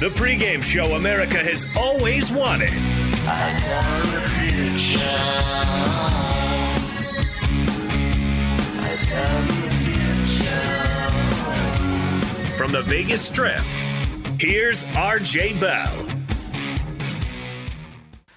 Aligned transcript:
The 0.00 0.10
pregame 0.10 0.62
show 0.62 0.94
America 0.94 1.38
has 1.38 1.66
always 1.76 2.30
wanted. 2.30 2.70
From 12.56 12.70
the 12.70 12.82
Vegas 12.82 13.26
Strip, 13.26 13.60
here's 14.38 14.84
RJ 14.84 15.60
Bell. 15.60 16.08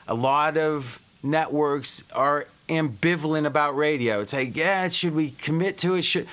a 0.07 0.15
lot 0.15 0.57
of 0.57 0.99
networks 1.21 2.03
are 2.11 2.47
ambivalent 2.69 3.45
about 3.45 3.75
radio. 3.75 4.21
It's 4.21 4.33
like, 4.33 4.55
yeah, 4.55 4.89
should 4.89 5.13
we 5.13 5.29
commit 5.29 5.77
to 5.79 5.93
it? 5.93 6.01
Should 6.01 6.27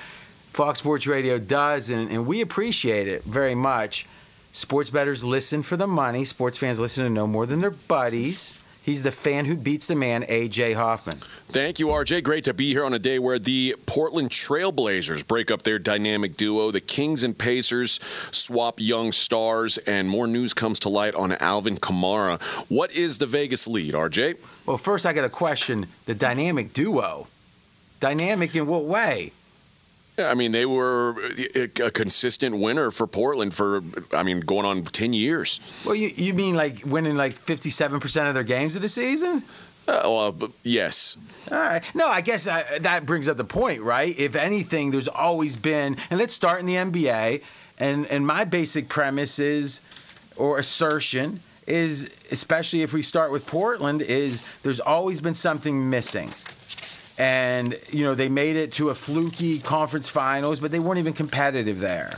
Fox 0.53 0.79
Sports 0.79 1.05
Radio 1.05 1.37
does, 1.37 1.91
and, 1.91 2.09
and 2.09 2.25
we 2.25 2.41
appreciate 2.41 3.07
it 3.07 3.23
very 3.23 3.53
much. 3.53 4.07
Sports 4.59 4.89
bettors 4.89 5.23
listen 5.23 5.63
for 5.63 5.77
the 5.77 5.87
money. 5.87 6.25
Sports 6.25 6.57
fans 6.57 6.81
listen 6.81 7.05
to 7.05 7.09
no 7.09 7.25
more 7.25 7.45
than 7.45 7.61
their 7.61 7.71
buddies. 7.71 8.61
He's 8.83 9.03
the 9.03 9.11
fan 9.11 9.45
who 9.45 9.55
beats 9.55 9.85
the 9.85 9.95
man, 9.95 10.23
AJ 10.23 10.75
Hoffman. 10.75 11.15
Thank 11.47 11.79
you, 11.79 11.87
RJ. 11.87 12.23
Great 12.25 12.43
to 12.43 12.53
be 12.53 12.73
here 12.73 12.83
on 12.83 12.93
a 12.93 12.99
day 12.99 13.19
where 13.19 13.39
the 13.39 13.77
Portland 13.85 14.31
Trailblazers 14.31 15.25
break 15.25 15.49
up 15.49 15.63
their 15.63 15.79
dynamic 15.79 16.35
duo. 16.35 16.71
The 16.71 16.81
Kings 16.81 17.23
and 17.23 17.37
Pacers 17.37 18.01
swap 18.31 18.81
young 18.81 19.13
stars, 19.13 19.77
and 19.77 20.09
more 20.09 20.27
news 20.27 20.53
comes 20.53 20.81
to 20.81 20.89
light 20.89 21.15
on 21.15 21.31
Alvin 21.31 21.77
Kamara. 21.77 22.41
What 22.69 22.91
is 22.91 23.17
the 23.17 23.27
Vegas 23.27 23.65
lead, 23.65 23.93
RJ? 23.93 24.67
Well, 24.67 24.77
first 24.77 25.05
I 25.05 25.13
got 25.13 25.23
a 25.23 25.29
question 25.29 25.85
the 26.05 26.15
dynamic 26.15 26.73
duo. 26.73 27.27
Dynamic 28.01 28.53
in 28.57 28.67
what 28.67 28.83
way? 28.83 29.31
Yeah, 30.19 30.29
I 30.29 30.33
mean, 30.33 30.51
they 30.51 30.65
were 30.65 31.15
a 31.55 31.69
a 31.85 31.91
consistent 31.91 32.57
winner 32.57 32.91
for 32.91 33.07
Portland 33.07 33.53
for, 33.53 33.81
I 34.13 34.23
mean, 34.23 34.41
going 34.41 34.65
on 34.65 34.83
10 34.83 35.13
years. 35.13 35.61
Well, 35.85 35.95
you, 35.95 36.09
you 36.09 36.33
mean 36.33 36.55
like 36.55 36.81
winning 36.85 37.15
like 37.15 37.35
57% 37.35 38.27
of 38.27 38.33
their 38.33 38.43
games 38.43 38.75
of 38.75 38.81
the 38.81 38.89
season? 38.89 39.43
Uh, 39.87 40.01
well, 40.03 40.51
yes. 40.63 41.15
All 41.49 41.57
right. 41.57 41.83
No, 41.95 42.05
I 42.05 42.19
guess 42.19 42.47
uh, 42.47 42.79
that 42.81 43.05
brings 43.05 43.29
up 43.29 43.37
the 43.37 43.45
point, 43.45 43.81
right? 43.81 44.13
If 44.19 44.35
anything, 44.35 44.91
there's 44.91 45.07
always 45.07 45.55
been, 45.55 45.95
and 46.09 46.19
let's 46.19 46.33
start 46.33 46.59
in 46.59 46.65
the 46.65 46.75
NBA. 46.75 47.41
And 47.77 48.05
and 48.07 48.27
my 48.27 48.43
basic 48.43 48.89
premise 48.89 49.39
is, 49.39 49.79
or 50.35 50.59
assertion 50.59 51.39
is, 51.65 52.13
especially 52.29 52.81
if 52.81 52.91
we 52.91 53.03
start 53.03 53.31
with 53.31 53.47
Portland, 53.47 54.01
is 54.01 54.45
there's 54.63 54.81
always 54.81 55.21
been 55.21 55.33
something 55.33 55.89
missing. 55.89 56.33
And 57.19 57.77
you 57.91 58.05
know 58.05 58.15
they 58.15 58.29
made 58.29 58.55
it 58.55 58.73
to 58.73 58.89
a 58.89 58.93
fluky 58.93 59.59
conference 59.59 60.09
finals, 60.09 60.59
but 60.61 60.71
they 60.71 60.79
weren't 60.79 60.99
even 60.99 61.13
competitive 61.13 61.79
there. 61.79 62.09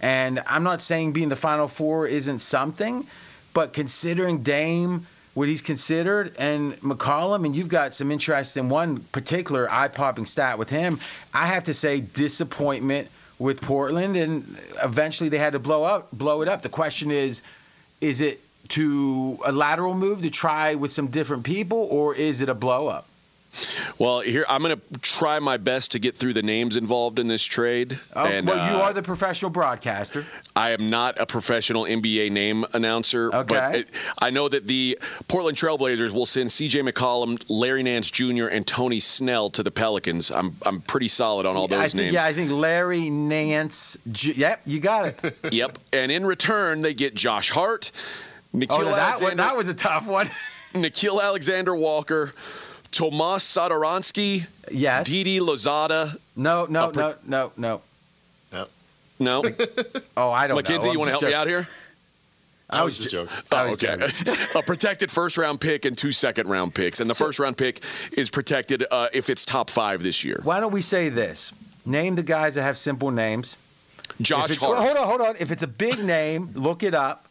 And 0.00 0.42
I'm 0.46 0.62
not 0.62 0.80
saying 0.80 1.12
being 1.12 1.28
the 1.28 1.36
Final 1.36 1.68
Four 1.68 2.06
isn't 2.06 2.38
something, 2.38 3.06
but 3.52 3.74
considering 3.74 4.42
Dame 4.42 5.06
what 5.34 5.48
he's 5.48 5.60
considered 5.60 6.34
and 6.38 6.72
McCollum, 6.76 7.44
and 7.44 7.54
you've 7.54 7.68
got 7.68 7.92
some 7.92 8.10
interest 8.10 8.56
in 8.56 8.70
one 8.70 9.00
particular 9.00 9.70
eye-popping 9.70 10.24
stat 10.24 10.56
with 10.56 10.70
him. 10.70 10.98
I 11.34 11.46
have 11.46 11.64
to 11.64 11.74
say 11.74 12.00
disappointment 12.00 13.08
with 13.38 13.60
Portland, 13.60 14.16
and 14.16 14.58
eventually 14.82 15.28
they 15.28 15.36
had 15.36 15.52
to 15.52 15.58
blow 15.58 15.84
up, 15.84 16.10
blow 16.10 16.40
it 16.40 16.48
up. 16.48 16.62
The 16.62 16.70
question 16.70 17.10
is, 17.10 17.42
is 18.00 18.22
it 18.22 18.40
to 18.70 19.38
a 19.44 19.52
lateral 19.52 19.92
move 19.92 20.22
to 20.22 20.30
try 20.30 20.74
with 20.76 20.90
some 20.90 21.08
different 21.08 21.44
people, 21.44 21.86
or 21.90 22.14
is 22.14 22.40
it 22.40 22.48
a 22.48 22.54
blow 22.54 22.88
up? 22.88 23.06
Well, 23.98 24.20
here 24.20 24.44
I'm 24.48 24.62
going 24.62 24.76
to 24.76 25.00
try 25.00 25.38
my 25.38 25.56
best 25.56 25.92
to 25.92 25.98
get 25.98 26.14
through 26.14 26.34
the 26.34 26.42
names 26.42 26.76
involved 26.76 27.18
in 27.18 27.28
this 27.28 27.44
trade. 27.44 27.98
Oh, 28.14 28.24
and, 28.24 28.46
well, 28.46 28.70
you 28.70 28.78
uh, 28.78 28.82
are 28.82 28.92
the 28.92 29.02
professional 29.02 29.50
broadcaster. 29.50 30.24
I 30.54 30.70
am 30.70 30.90
not 30.90 31.18
a 31.18 31.26
professional 31.26 31.84
NBA 31.84 32.30
name 32.30 32.64
announcer, 32.72 33.30
but 33.30 33.74
it, 33.74 33.90
I 34.20 34.30
know 34.30 34.48
that 34.48 34.66
the 34.66 34.98
Portland 35.28 35.56
Trailblazers 35.56 36.10
will 36.10 36.26
send 36.26 36.50
C.J. 36.50 36.82
McCollum, 36.82 37.44
Larry 37.48 37.82
Nance 37.82 38.10
Jr., 38.10 38.46
and 38.46 38.66
Tony 38.66 39.00
Snell 39.00 39.50
to 39.50 39.62
the 39.62 39.70
Pelicans. 39.70 40.30
I'm 40.30 40.56
I'm 40.64 40.80
pretty 40.80 41.08
solid 41.08 41.46
on 41.46 41.56
all 41.56 41.68
those 41.68 41.92
think, 41.92 42.04
names. 42.04 42.14
Yeah, 42.14 42.24
I 42.24 42.32
think 42.32 42.50
Larry 42.50 43.10
Nance. 43.10 43.96
J- 44.10 44.34
yep, 44.34 44.60
you 44.66 44.80
got 44.80 45.06
it. 45.06 45.36
Yep. 45.52 45.78
And 45.92 46.10
in 46.10 46.26
return, 46.26 46.80
they 46.80 46.92
get 46.92 47.14
Josh 47.14 47.50
Hart, 47.50 47.92
Nickeil 48.54 48.66
oh, 48.70 48.84
that, 48.84 48.90
one, 48.90 49.00
Alexander, 49.00 49.36
that 49.36 49.56
was 49.56 49.68
a 49.68 49.74
tough 49.74 50.06
one. 50.06 50.28
Nickeil 50.72 51.22
Alexander 51.22 51.74
Walker, 51.74 52.32
Tomas 52.96 53.44
Satoransky, 53.44 54.46
yes. 54.70 55.06
Didi 55.06 55.38
Louzada. 55.38 56.16
No, 56.34 56.64
no, 56.64 56.88
A 56.88 56.92
per- 56.92 57.18
no, 57.26 57.52
no, 57.58 57.82
no. 58.52 58.66
No, 59.18 59.42
Oh, 60.16 60.30
I 60.30 60.46
don't 60.46 60.56
know. 60.56 60.62
Mackenzie, 60.62 60.90
you 60.90 60.98
want 60.98 61.08
to 61.08 61.12
just 61.12 61.22
help 61.22 61.30
me 61.30 61.34
out 61.34 61.46
here? 61.46 61.66
I 62.68 62.84
was 62.84 62.96
just 62.98 63.10
joking. 63.10 63.34
Oh, 63.52 63.68
was 63.68 63.82
okay. 63.82 63.96
a 64.58 64.62
protected 64.62 65.10
first 65.10 65.38
round 65.38 65.60
pick 65.60 65.84
and 65.84 65.96
two 65.96 66.12
second 66.12 66.48
round 66.48 66.74
picks. 66.74 67.00
And 67.00 67.08
the 67.08 67.14
first 67.14 67.38
round 67.38 67.56
pick 67.56 67.82
is 68.12 68.30
protected 68.30 68.84
uh, 68.90 69.08
if 69.12 69.30
it's 69.30 69.44
top 69.44 69.70
five 69.70 70.02
this 70.02 70.24
year. 70.24 70.38
Why 70.42 70.60
don't 70.60 70.72
we 70.72 70.82
say 70.82 71.08
this? 71.08 71.52
Name 71.84 72.14
the 72.14 72.22
guys 72.22 72.56
that 72.56 72.62
have 72.62 72.76
simple 72.76 73.10
names. 73.10 73.56
Josh 74.20 74.56
Hart. 74.56 74.76
Hart. 74.78 74.88
Hold 74.88 74.96
on, 74.98 75.06
hold 75.06 75.20
on. 75.20 75.34
If 75.38 75.50
it's 75.50 75.62
a 75.62 75.68
big 75.68 75.98
name, 76.02 76.50
look 76.54 76.82
it 76.82 76.94
up. 76.94 77.26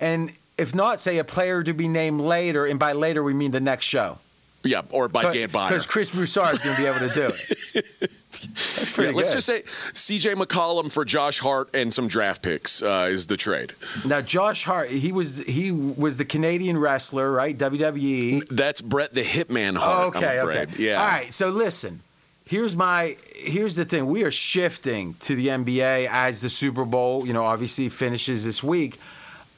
And 0.00 0.32
if 0.58 0.74
not, 0.74 1.00
say 1.00 1.18
a 1.18 1.24
player 1.24 1.62
to 1.62 1.72
be 1.72 1.86
named 1.88 2.20
later, 2.20 2.66
and 2.66 2.78
by 2.78 2.92
later 2.92 3.22
we 3.22 3.34
mean 3.34 3.52
the 3.52 3.60
next 3.60 3.86
show. 3.86 4.18
Yeah, 4.64 4.82
or 4.90 5.08
by 5.08 5.30
Dan 5.32 5.50
Beyer. 5.50 5.68
Because 5.68 5.86
Chris 5.86 6.10
Broussard 6.10 6.52
is 6.52 6.58
going 6.60 6.76
to 6.76 6.82
be 6.82 6.88
able 6.88 7.00
to 7.00 7.14
do 7.14 7.26
it. 7.26 8.10
That's 8.32 8.92
pretty 8.92 9.10
yeah, 9.10 9.16
let's 9.16 9.28
good. 9.28 9.34
just 9.34 9.46
say 9.46 9.62
C.J. 9.92 10.34
McCollum 10.34 10.90
for 10.90 11.04
Josh 11.04 11.40
Hart 11.40 11.70
and 11.74 11.92
some 11.92 12.08
draft 12.08 12.42
picks 12.42 12.82
uh, 12.82 13.08
is 13.10 13.26
the 13.26 13.36
trade. 13.36 13.72
Now 14.06 14.20
Josh 14.20 14.64
Hart, 14.64 14.90
he 14.90 15.12
was 15.12 15.38
he 15.38 15.70
was 15.72 16.16
the 16.16 16.24
Canadian 16.24 16.78
wrestler, 16.78 17.30
right? 17.30 17.56
WWE. 17.56 18.48
That's 18.48 18.80
Brett 18.80 19.12
the 19.12 19.22
Hitman 19.22 19.76
Hart. 19.76 20.16
Okay, 20.16 20.38
I'm 20.38 20.48
afraid. 20.48 20.68
okay. 20.70 20.82
Yeah. 20.84 21.00
All 21.00 21.08
right. 21.08 21.32
So 21.32 21.50
listen, 21.50 22.00
here's 22.46 22.76
my 22.76 23.16
here's 23.34 23.76
the 23.76 23.84
thing. 23.84 24.06
We 24.06 24.24
are 24.24 24.30
shifting 24.30 25.14
to 25.20 25.34
the 25.34 25.48
NBA 25.48 26.08
as 26.10 26.40
the 26.40 26.48
Super 26.48 26.84
Bowl, 26.84 27.26
you 27.26 27.32
know, 27.32 27.44
obviously 27.44 27.88
finishes 27.88 28.44
this 28.44 28.62
week. 28.62 28.98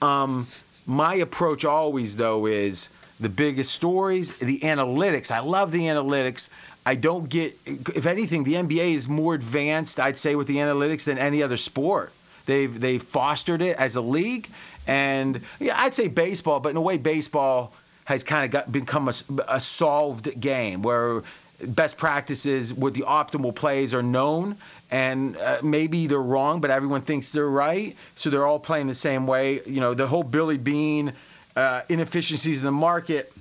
Um, 0.02 0.46
my 0.86 1.14
approach 1.16 1.64
always 1.64 2.16
though 2.16 2.46
is 2.46 2.90
the 3.20 3.28
biggest 3.28 3.72
stories, 3.72 4.32
the 4.38 4.60
analytics. 4.60 5.30
I 5.30 5.40
love 5.40 5.70
the 5.72 5.82
analytics. 5.82 6.50
I 6.86 6.96
don't 6.96 7.28
get, 7.28 7.56
if 7.66 8.06
anything, 8.06 8.44
the 8.44 8.54
NBA 8.54 8.94
is 8.94 9.08
more 9.08 9.34
advanced, 9.34 10.00
I'd 10.00 10.18
say, 10.18 10.34
with 10.34 10.46
the 10.46 10.56
analytics 10.56 11.04
than 11.04 11.18
any 11.18 11.42
other 11.42 11.56
sport. 11.56 12.12
They've 12.46 12.78
they 12.78 12.98
fostered 12.98 13.62
it 13.62 13.78
as 13.78 13.96
a 13.96 14.02
league, 14.02 14.48
and 14.86 15.40
yeah, 15.58 15.74
I'd 15.78 15.94
say 15.94 16.08
baseball, 16.08 16.60
but 16.60 16.70
in 16.70 16.76
a 16.76 16.80
way, 16.80 16.98
baseball 16.98 17.72
has 18.04 18.22
kind 18.22 18.44
of 18.44 18.50
got 18.50 18.70
become 18.70 19.08
a, 19.08 19.14
a 19.48 19.60
solved 19.60 20.38
game 20.38 20.82
where 20.82 21.22
best 21.66 21.96
practices 21.96 22.74
with 22.74 22.92
the 22.92 23.02
optimal 23.02 23.54
plays 23.54 23.94
are 23.94 24.02
known, 24.02 24.56
and 24.90 25.38
uh, 25.38 25.58
maybe 25.62 26.06
they're 26.06 26.20
wrong, 26.20 26.60
but 26.60 26.70
everyone 26.70 27.00
thinks 27.00 27.30
they're 27.30 27.48
right, 27.48 27.96
so 28.16 28.28
they're 28.28 28.46
all 28.46 28.58
playing 28.58 28.88
the 28.88 28.94
same 28.94 29.26
way. 29.26 29.60
You 29.64 29.80
know, 29.80 29.94
the 29.94 30.06
whole 30.06 30.22
Billy 30.22 30.58
Beane 30.58 31.14
uh, 31.56 31.82
inefficiencies 31.88 32.60
in 32.60 32.64
the 32.64 32.72
market 32.72 33.32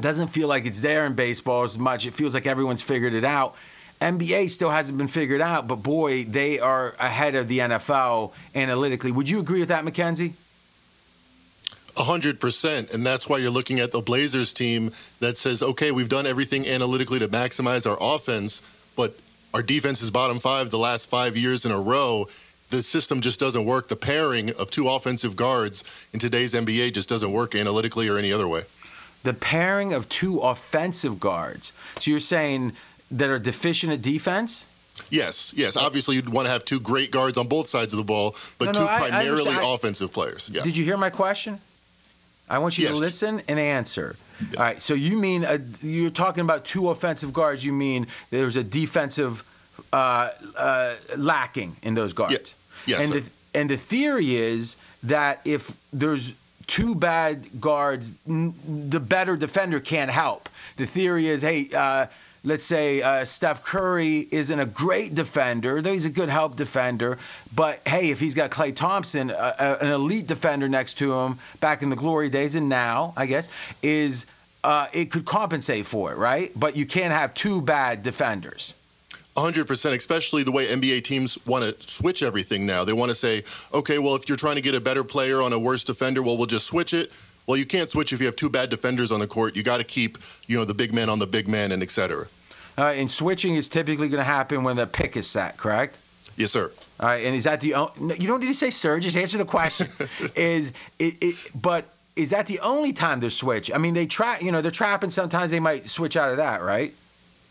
doesn't 0.00 0.28
feel 0.28 0.48
like 0.48 0.66
it's 0.66 0.80
there 0.80 1.06
in 1.06 1.14
baseball 1.14 1.64
as 1.64 1.78
much. 1.78 2.06
It 2.06 2.14
feels 2.14 2.34
like 2.34 2.46
everyone's 2.46 2.82
figured 2.82 3.14
it 3.14 3.24
out. 3.24 3.56
NBA 4.00 4.50
still 4.50 4.70
hasn't 4.70 4.98
been 4.98 5.08
figured 5.08 5.40
out, 5.40 5.66
but 5.66 5.76
boy, 5.76 6.24
they 6.24 6.58
are 6.58 6.94
ahead 6.98 7.34
of 7.34 7.48
the 7.48 7.60
NFL 7.60 8.32
analytically. 8.54 9.10
Would 9.10 9.28
you 9.28 9.40
agree 9.40 9.60
with 9.60 9.70
that, 9.70 9.84
McKenzie? 9.84 10.32
A 11.96 12.04
hundred 12.04 12.40
percent, 12.40 12.90
and 12.90 13.06
that's 13.06 13.26
why 13.26 13.38
you're 13.38 13.50
looking 13.50 13.80
at 13.80 13.90
the 13.90 14.02
Blazers 14.02 14.52
team 14.52 14.92
that 15.20 15.38
says, 15.38 15.62
"Okay, 15.62 15.92
we've 15.92 16.10
done 16.10 16.26
everything 16.26 16.68
analytically 16.68 17.18
to 17.20 17.28
maximize 17.28 17.88
our 17.90 17.96
offense, 17.98 18.60
but 18.96 19.16
our 19.54 19.62
defense 19.62 20.02
is 20.02 20.10
bottom 20.10 20.38
five 20.38 20.70
the 20.70 20.78
last 20.78 21.08
five 21.08 21.38
years 21.38 21.64
in 21.64 21.72
a 21.72 21.80
row." 21.80 22.28
The 22.70 22.82
system 22.82 23.20
just 23.20 23.38
doesn't 23.38 23.64
work. 23.64 23.88
The 23.88 23.96
pairing 23.96 24.50
of 24.50 24.70
two 24.70 24.88
offensive 24.88 25.36
guards 25.36 25.84
in 26.12 26.18
today's 26.18 26.52
NBA 26.54 26.92
just 26.94 27.08
doesn't 27.08 27.30
work 27.32 27.54
analytically 27.54 28.08
or 28.08 28.18
any 28.18 28.32
other 28.32 28.48
way. 28.48 28.62
The 29.22 29.34
pairing 29.34 29.92
of 29.92 30.08
two 30.08 30.40
offensive 30.40 31.20
guards. 31.20 31.72
So 32.00 32.10
you're 32.10 32.20
saying 32.20 32.72
that 33.12 33.30
are 33.30 33.38
deficient 33.38 33.92
at 33.92 34.02
defense? 34.02 34.66
Yes, 35.10 35.52
yes. 35.56 35.76
Obviously, 35.76 36.16
you'd 36.16 36.28
want 36.28 36.46
to 36.46 36.50
have 36.52 36.64
two 36.64 36.80
great 36.80 37.10
guards 37.10 37.36
on 37.38 37.46
both 37.46 37.68
sides 37.68 37.92
of 37.92 37.98
the 37.98 38.04
ball, 38.04 38.34
but 38.58 38.66
No, 38.66 38.72
two 38.72 38.80
no, 38.80 38.86
I- 38.88 38.98
primarily. 39.10 39.50
I- 39.50 39.74
offensive 39.74 40.12
players. 40.12 40.48
Yeah. 40.52 40.62
Did 40.62 40.76
you 40.76 40.84
hear 40.84 40.96
my 40.96 41.10
question? 41.10 41.60
I 42.48 42.58
want 42.58 42.78
you 42.78 42.86
to 42.88 42.94
listen 42.94 43.42
and 43.48 43.58
answer. 43.58 44.14
All 44.56 44.62
right. 44.64 44.80
So 44.80 44.94
you 44.94 45.16
mean 45.16 45.44
uh 45.44 45.58
you're 45.82 46.10
talking 46.10 46.42
about 46.42 46.64
two 46.64 46.90
offensive 46.90 47.32
guards? 47.32 47.64
You 47.64 47.72
mean 47.72 48.06
there's 48.30 48.56
a 48.56 48.62
defensive 48.62 49.42
uh, 49.92 50.30
uh, 50.56 50.94
lacking 51.16 51.76
in 51.82 51.94
those 51.94 52.12
guards? 52.12 52.54
Yes, 52.86 53.00
And 53.00 53.12
the, 53.12 53.58
and 53.60 53.70
the 53.70 53.76
theory 53.76 54.36
is 54.36 54.76
that 55.04 55.40
if 55.44 55.72
there's 55.92 56.32
two 56.66 56.94
bad 56.94 57.60
guards, 57.60 58.10
n- 58.28 58.54
the 58.90 59.00
better 59.00 59.36
defender 59.36 59.80
can't 59.80 60.10
help. 60.10 60.48
The 60.76 60.86
theory 60.86 61.28
is, 61.28 61.42
hey. 61.42 61.68
Uh, 61.74 62.06
Let's 62.44 62.64
say 62.64 63.02
uh, 63.02 63.24
Steph 63.24 63.64
Curry 63.64 64.18
isn't 64.30 64.60
a 64.60 64.66
great 64.66 65.12
defender, 65.16 65.82
though 65.82 65.92
he's 65.92 66.06
a 66.06 66.10
good 66.10 66.28
help 66.28 66.54
defender. 66.54 67.18
But 67.52 67.80
hey, 67.88 68.10
if 68.10 68.20
he's 68.20 68.34
got 68.34 68.52
Klay 68.52 68.76
Thompson, 68.76 69.32
uh, 69.32 69.34
uh, 69.34 69.78
an 69.80 69.88
elite 69.88 70.28
defender 70.28 70.68
next 70.68 70.98
to 70.98 71.12
him, 71.12 71.40
back 71.58 71.82
in 71.82 71.90
the 71.90 71.96
glory 71.96 72.28
days 72.30 72.54
and 72.54 72.68
now, 72.68 73.14
I 73.16 73.26
guess, 73.26 73.48
is 73.82 74.26
uh, 74.62 74.86
it 74.92 75.10
could 75.10 75.24
compensate 75.24 75.86
for 75.86 76.12
it, 76.12 76.18
right? 76.18 76.52
But 76.54 76.76
you 76.76 76.86
can't 76.86 77.12
have 77.12 77.34
two 77.34 77.60
bad 77.62 78.04
defenders. 78.04 78.74
100%, 79.36 79.94
especially 79.94 80.42
the 80.42 80.52
way 80.52 80.66
NBA 80.66 81.04
teams 81.04 81.38
want 81.46 81.64
to 81.64 81.88
switch 81.88 82.22
everything 82.22 82.66
now. 82.66 82.84
They 82.84 82.92
want 82.92 83.10
to 83.10 83.14
say, 83.14 83.44
okay, 83.72 83.98
well, 83.98 84.16
if 84.16 84.28
you're 84.28 84.36
trying 84.36 84.56
to 84.56 84.62
get 84.62 84.74
a 84.74 84.80
better 84.80 85.04
player 85.04 85.42
on 85.42 85.52
a 85.52 85.58
worse 85.58 85.84
defender, 85.84 86.22
well, 86.22 86.36
we'll 86.36 86.46
just 86.46 86.66
switch 86.66 86.94
it. 86.94 87.12
Well, 87.46 87.56
you 87.56 87.66
can't 87.66 87.88
switch 87.88 88.12
if 88.12 88.20
you 88.20 88.26
have 88.26 88.36
two 88.36 88.50
bad 88.50 88.70
defenders 88.70 89.12
on 89.12 89.20
the 89.20 89.26
court. 89.26 89.54
You 89.54 89.62
got 89.62 89.76
to 89.78 89.84
keep, 89.84 90.18
you 90.46 90.56
know, 90.56 90.64
the 90.64 90.74
big 90.74 90.92
man 90.92 91.08
on 91.08 91.18
the 91.18 91.26
big 91.26 91.48
man 91.48 91.70
and 91.70 91.82
et 91.82 91.90
cetera. 91.90 92.26
Uh, 92.78 92.86
and 92.86 93.10
switching 93.10 93.54
is 93.54 93.68
typically 93.68 94.08
going 94.08 94.20
to 94.20 94.24
happen 94.24 94.64
when 94.64 94.76
the 94.76 94.86
pick 94.86 95.16
is 95.16 95.26
set, 95.26 95.56
correct? 95.56 95.96
Yes, 96.36 96.50
sir. 96.50 96.70
All 96.98 97.06
right, 97.06 97.24
and 97.24 97.34
is 97.36 97.44
that 97.44 97.60
the 97.60 97.74
o- 97.74 97.92
you 97.98 98.26
don't 98.26 98.40
need 98.40 98.48
to 98.48 98.54
say 98.54 98.70
sir, 98.70 98.98
just 99.00 99.16
answer 99.16 99.38
the 99.38 99.44
question. 99.44 99.86
is 100.34 100.72
it, 100.98 101.16
it 101.20 101.36
but 101.54 101.86
is 102.16 102.30
that 102.30 102.46
the 102.46 102.60
only 102.60 102.94
time 102.94 103.20
they 103.20 103.28
switch? 103.28 103.70
I 103.72 103.78
mean, 103.78 103.94
they 103.94 104.06
trap, 104.06 104.42
you 104.42 104.50
know, 104.50 104.62
they're 104.62 104.70
trapping. 104.70 105.10
Sometimes 105.10 105.50
they 105.50 105.60
might 105.60 105.88
switch 105.88 106.16
out 106.16 106.30
of 106.30 106.38
that, 106.38 106.62
right? 106.62 106.94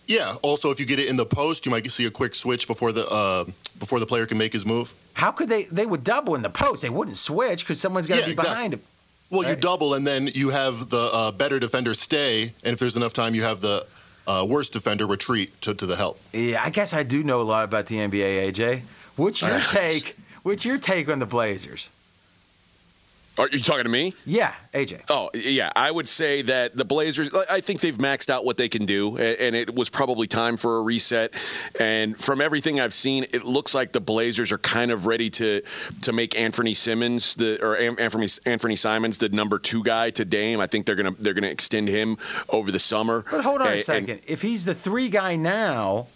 Yeah. 0.07 0.35
Also, 0.41 0.71
if 0.71 0.79
you 0.79 0.85
get 0.85 0.99
it 0.99 1.09
in 1.09 1.15
the 1.15 1.25
post, 1.25 1.65
you 1.65 1.71
might 1.71 1.89
see 1.91 2.05
a 2.05 2.11
quick 2.11 2.35
switch 2.35 2.67
before 2.67 2.91
the 2.91 3.07
uh, 3.07 3.45
before 3.79 3.99
the 3.99 4.05
player 4.05 4.25
can 4.25 4.37
make 4.37 4.53
his 4.53 4.65
move. 4.65 4.93
How 5.13 5.31
could 5.31 5.49
they? 5.49 5.63
They 5.63 5.85
would 5.85 6.03
double 6.03 6.35
in 6.35 6.41
the 6.41 6.49
post. 6.49 6.81
They 6.81 6.89
wouldn't 6.89 7.17
switch 7.17 7.63
because 7.63 7.79
someone's 7.79 8.07
got 8.07 8.15
to 8.15 8.19
Yeah, 8.21 8.25
be 8.27 8.31
exactly. 8.33 8.53
behind 8.53 8.73
him. 8.75 8.81
Well, 9.31 9.49
you 9.49 9.55
double, 9.55 9.95
and 9.95 10.05
then 10.05 10.29
you 10.33 10.49
have 10.49 10.89
the 10.89 11.09
uh, 11.11 11.31
better 11.31 11.57
defender 11.59 11.93
stay, 11.95 12.53
and 12.63 12.73
if 12.73 12.79
there's 12.79 12.95
enough 12.95 13.11
time, 13.13 13.33
you 13.33 13.41
have 13.41 13.59
the 13.59 13.85
uh, 14.27 14.45
worst 14.47 14.71
defender 14.73 15.07
retreat 15.07 15.59
to, 15.61 15.73
to 15.73 15.85
the 15.87 15.95
help. 15.95 16.19
Yeah, 16.31 16.61
I 16.63 16.69
guess 16.69 16.93
I 16.93 17.01
do 17.03 17.23
know 17.23 17.41
a 17.41 17.43
lot 17.43 17.63
about 17.63 17.87
the 17.87 17.95
NBA, 17.97 18.51
AJ. 18.51 18.81
What's 19.15 19.41
your 19.41 19.59
take? 19.71 20.15
What's 20.43 20.63
your 20.63 20.77
take 20.77 21.09
on 21.09 21.17
the 21.17 21.25
Blazers? 21.25 21.89
Are 23.37 23.49
you 23.49 23.59
talking 23.59 23.83
to 23.83 23.89
me? 23.89 24.13
Yeah, 24.25 24.53
AJ. 24.73 25.01
Oh, 25.09 25.29
yeah. 25.33 25.69
I 25.75 25.91
would 25.91 26.07
say 26.07 26.41
that 26.43 26.75
the 26.77 26.85
Blazers, 26.85 27.33
I 27.49 27.59
think 27.59 27.81
they've 27.81 27.97
maxed 27.97 28.29
out 28.29 28.45
what 28.45 28.55
they 28.55 28.69
can 28.69 28.85
do, 28.85 29.17
and 29.17 29.55
it 29.57 29.75
was 29.75 29.89
probably 29.89 30.25
time 30.25 30.55
for 30.55 30.77
a 30.77 30.81
reset. 30.81 31.33
And 31.77 32.17
from 32.17 32.39
everything 32.39 32.79
I've 32.79 32.93
seen, 32.93 33.25
it 33.33 33.43
looks 33.43 33.75
like 33.75 33.91
the 33.91 33.99
Blazers 33.99 34.53
are 34.53 34.57
kind 34.57 34.89
of 34.89 35.05
ready 35.05 35.29
to 35.31 35.61
to 36.03 36.13
make 36.13 36.39
Anthony 36.39 36.73
Simmons 36.73 37.35
the 37.35 37.61
or 37.61 37.75
Anthony 37.77 38.27
Anthony 38.45 38.75
Simons 38.77 39.17
the 39.17 39.27
number 39.27 39.59
two 39.59 39.83
guy 39.83 40.11
to 40.11 40.23
Dame. 40.23 40.61
I 40.61 40.67
think 40.67 40.85
they're 40.85 40.95
gonna 40.95 41.15
they're 41.19 41.33
gonna 41.33 41.47
extend 41.47 41.89
him 41.89 42.17
over 42.47 42.71
the 42.71 42.79
summer. 42.79 43.25
But 43.29 43.43
hold 43.43 43.59
on 43.61 43.67
A- 43.67 43.71
a 43.71 43.73
and- 43.73 43.83
second. 43.83 44.21
if 44.27 44.41
he's 44.41 44.63
the 44.63 44.73
three 44.75 45.09
guy 45.09 45.35
now, 45.35 46.07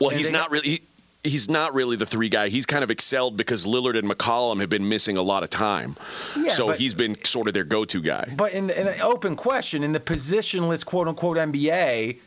well, 0.00 0.08
he's 0.10 0.30
not 0.30 0.50
really. 0.50 0.68
He, 0.68 0.82
He's 1.24 1.48
not 1.48 1.72
really 1.72 1.94
the 1.94 2.06
three 2.06 2.28
guy. 2.28 2.48
He's 2.48 2.66
kind 2.66 2.82
of 2.82 2.90
excelled 2.90 3.36
because 3.36 3.64
Lillard 3.64 3.96
and 3.96 4.10
McCollum 4.10 4.58
have 4.60 4.68
been 4.68 4.88
missing 4.88 5.16
a 5.16 5.22
lot 5.22 5.44
of 5.44 5.50
time. 5.50 5.96
Yeah, 6.36 6.48
so 6.48 6.68
but- 6.68 6.78
he's 6.78 6.94
been 6.94 7.22
sort 7.24 7.46
of 7.46 7.54
their 7.54 7.64
go 7.64 7.84
to 7.84 8.00
guy. 8.00 8.32
But 8.36 8.52
in, 8.52 8.70
in 8.70 8.88
an 8.88 9.00
open 9.00 9.36
question, 9.36 9.84
in 9.84 9.92
the 9.92 10.00
positionless 10.00 10.84
quote 10.84 11.06
unquote 11.06 11.36
NBA, 11.36 12.18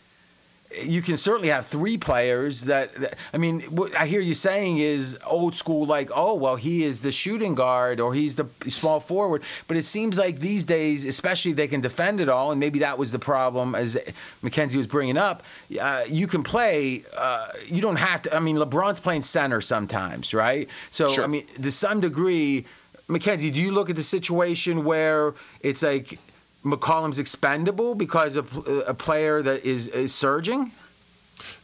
you 0.83 1.01
can 1.01 1.15
certainly 1.15 1.49
have 1.49 1.67
three 1.67 1.97
players 1.97 2.65
that, 2.65 2.93
that- 2.95 3.13
I 3.33 3.37
mean, 3.37 3.61
what 3.61 3.95
I 3.95 4.07
hear 4.07 4.19
you 4.19 4.33
saying 4.33 4.77
is 4.79 5.17
old 5.25 5.55
school, 5.55 5.85
like, 5.85 6.09
oh, 6.13 6.35
well, 6.35 6.55
he 6.55 6.83
is 6.83 7.01
the 7.01 7.11
shooting 7.11 7.55
guard 7.55 7.99
or 8.01 8.13
he's 8.13 8.35
the 8.35 8.47
small 8.69 8.99
forward. 8.99 9.43
But 9.67 9.77
it 9.77 9.85
seems 9.85 10.17
like 10.17 10.39
these 10.39 10.63
days, 10.65 11.05
especially 11.05 11.53
they 11.53 11.67
can 11.67 11.81
defend 11.81 12.19
it 12.19 12.29
all, 12.29 12.51
and 12.51 12.59
maybe 12.59 12.79
that 12.79 12.97
was 12.97 13.11
the 13.11 13.19
problem, 13.19 13.75
as 13.75 13.97
Mackenzie 14.41 14.77
was 14.77 14.87
bringing 14.87 15.17
up. 15.17 15.43
Uh, 15.79 16.01
you 16.09 16.27
can 16.27 16.43
play, 16.43 17.03
uh, 17.15 17.47
you 17.67 17.81
don't 17.81 17.97
have 17.97 18.23
to, 18.23 18.35
I 18.35 18.39
mean, 18.39 18.57
LeBron's 18.57 18.99
playing 18.99 19.21
center 19.21 19.61
sometimes, 19.61 20.33
right? 20.33 20.67
So, 20.91 21.09
Sure. 21.09 21.23
I 21.23 21.27
mean, 21.27 21.45
to 21.61 21.71
some 21.71 22.01
degree, 22.01 22.65
Mackenzie, 23.07 23.51
do 23.51 23.61
you 23.61 23.71
look 23.71 23.89
at 23.91 23.95
the 23.95 24.03
situation 24.03 24.83
where 24.83 25.35
it's 25.61 25.83
like 25.83 26.17
McCollum's 26.65 27.19
expendable 27.19 27.95
because 27.95 28.35
of 28.35 28.67
uh, 28.67 28.83
a 28.87 28.93
player 28.93 29.41
that 29.41 29.65
is, 29.65 29.87
is 29.87 30.13
surging? 30.13 30.71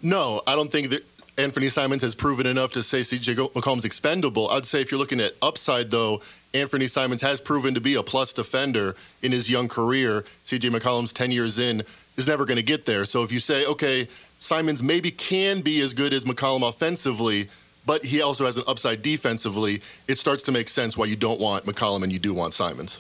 No, 0.02 0.42
I 0.46 0.56
don't 0.56 0.72
think 0.72 0.90
that 0.92 1.04
Anthony 1.38 1.70
Simons 1.70 2.02
has 2.04 2.14
proven 2.14 2.46
enough 2.46 2.72
to 2.74 2.84
say 2.84 3.00
CJ 3.00 3.52
McCollum's 3.54 3.86
expendable. 3.86 4.50
I'd 4.50 4.66
say 4.66 4.82
if 4.82 4.92
you're 4.92 5.00
looking 5.00 5.20
at 5.20 5.34
upside, 5.42 5.90
though, 5.90 6.22
Anthony 6.54 6.88
Simons 6.88 7.22
has 7.22 7.40
proven 7.40 7.74
to 7.74 7.82
be 7.82 7.96
a 7.96 8.04
plus 8.04 8.34
defender 8.34 8.96
in 9.22 9.32
his 9.32 9.50
young 9.50 9.68
career. 9.68 10.24
CJ 10.44 10.76
McCollum's 10.76 11.14
10 11.14 11.32
years 11.32 11.58
in 11.58 11.84
is 12.18 12.28
never 12.28 12.46
going 12.46 12.58
to 12.58 12.64
get 12.64 12.86
there. 12.86 13.06
So 13.06 13.24
if 13.24 13.32
you 13.32 13.40
say, 13.40 13.66
okay, 13.66 14.08
Simons 14.38 14.84
maybe 14.84 15.12
can 15.12 15.62
be 15.62 15.80
as 15.82 15.94
good 15.94 16.14
as 16.14 16.26
McCollum 16.26 16.68
offensively, 16.68 17.48
but 17.86 18.04
he 18.04 18.22
also 18.22 18.46
has 18.46 18.58
an 18.58 18.64
upside 18.68 19.02
defensively, 19.02 19.82
it 20.08 20.18
starts 20.18 20.44
to 20.44 20.52
make 20.52 20.70
sense 20.70 20.98
why 20.98 21.06
you 21.06 21.16
don't 21.16 21.40
want 21.40 21.66
McCollum 21.66 22.04
and 22.04 22.12
you 22.12 22.20
do 22.20 22.34
want 22.34 22.54
Simons. 22.54 23.00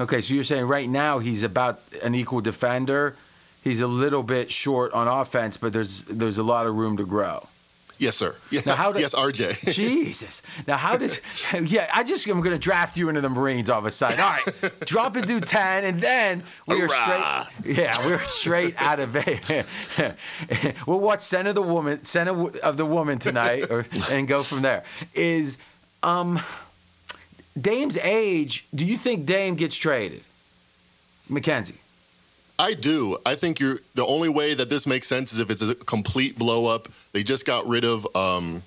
Okay, 0.00 0.22
so 0.22 0.34
you're 0.34 0.44
saying 0.44 0.64
right 0.66 0.88
now 0.88 1.18
he's 1.18 1.42
about 1.42 1.80
an 2.02 2.14
equal 2.14 2.40
defender. 2.40 3.14
He's 3.62 3.80
a 3.80 3.86
little 3.86 4.22
bit 4.22 4.50
short 4.50 4.92
on 4.92 5.06
offense, 5.06 5.56
but 5.56 5.72
there's 5.72 6.02
there's 6.02 6.38
a 6.38 6.42
lot 6.42 6.66
of 6.66 6.74
room 6.74 6.96
to 6.96 7.04
grow. 7.04 7.46
Yes, 7.98 8.16
sir. 8.16 8.34
Yeah. 8.50 8.62
Now, 8.66 8.74
how 8.74 8.90
do- 8.90 9.00
yes, 9.00 9.14
RJ. 9.14 9.72
Jesus. 9.74 10.42
Now, 10.66 10.76
how 10.76 10.96
does? 10.96 11.20
Yeah, 11.52 11.88
I 11.94 12.02
just 12.02 12.26
am 12.26 12.38
going 12.40 12.50
to 12.50 12.58
draft 12.58 12.96
you 12.96 13.08
into 13.10 13.20
the 13.20 13.28
Marines 13.28 13.70
all 13.70 13.78
of 13.78 13.86
a 13.86 13.92
sudden. 13.92 14.18
All 14.18 14.28
right, 14.28 14.80
drop 14.86 15.14
and 15.14 15.24
do 15.24 15.40
ten, 15.40 15.84
and 15.84 16.00
then 16.00 16.42
we 16.66 16.82
are 16.82 16.88
straight. 16.88 17.76
Yeah, 17.76 17.96
we're 18.04 18.18
straight 18.18 18.74
out 18.82 18.98
of 18.98 19.14
it. 19.16 19.66
we'll 20.86 20.98
watch 20.98 21.20
Son 21.20 21.46
of 21.46 21.54
the 21.54 21.62
Woman, 21.62 22.04
Son 22.04 22.26
of 22.26 22.56
of 22.56 22.76
the 22.76 22.86
Woman 22.86 23.20
tonight, 23.20 23.70
or, 23.70 23.86
and 24.10 24.26
go 24.26 24.42
from 24.42 24.62
there. 24.62 24.82
Is 25.14 25.58
um, 26.02 26.40
Dame's 27.60 27.96
age? 27.98 28.66
Do 28.74 28.84
you 28.84 28.96
think 28.96 29.26
Dame 29.26 29.54
gets 29.54 29.76
traded, 29.76 30.22
Mackenzie? 31.28 31.74
I 32.58 32.74
do. 32.74 33.18
I 33.26 33.34
think 33.34 33.60
you're 33.60 33.80
the 33.94 34.06
only 34.06 34.28
way 34.28 34.54
that 34.54 34.68
this 34.68 34.86
makes 34.86 35.08
sense 35.08 35.32
is 35.32 35.40
if 35.40 35.50
it's 35.50 35.62
a 35.62 35.74
complete 35.74 36.38
blow 36.38 36.66
up. 36.66 36.88
They 37.12 37.22
just 37.22 37.44
got 37.44 37.66
rid 37.66 37.84
of 37.84 38.06
um, 38.14 38.62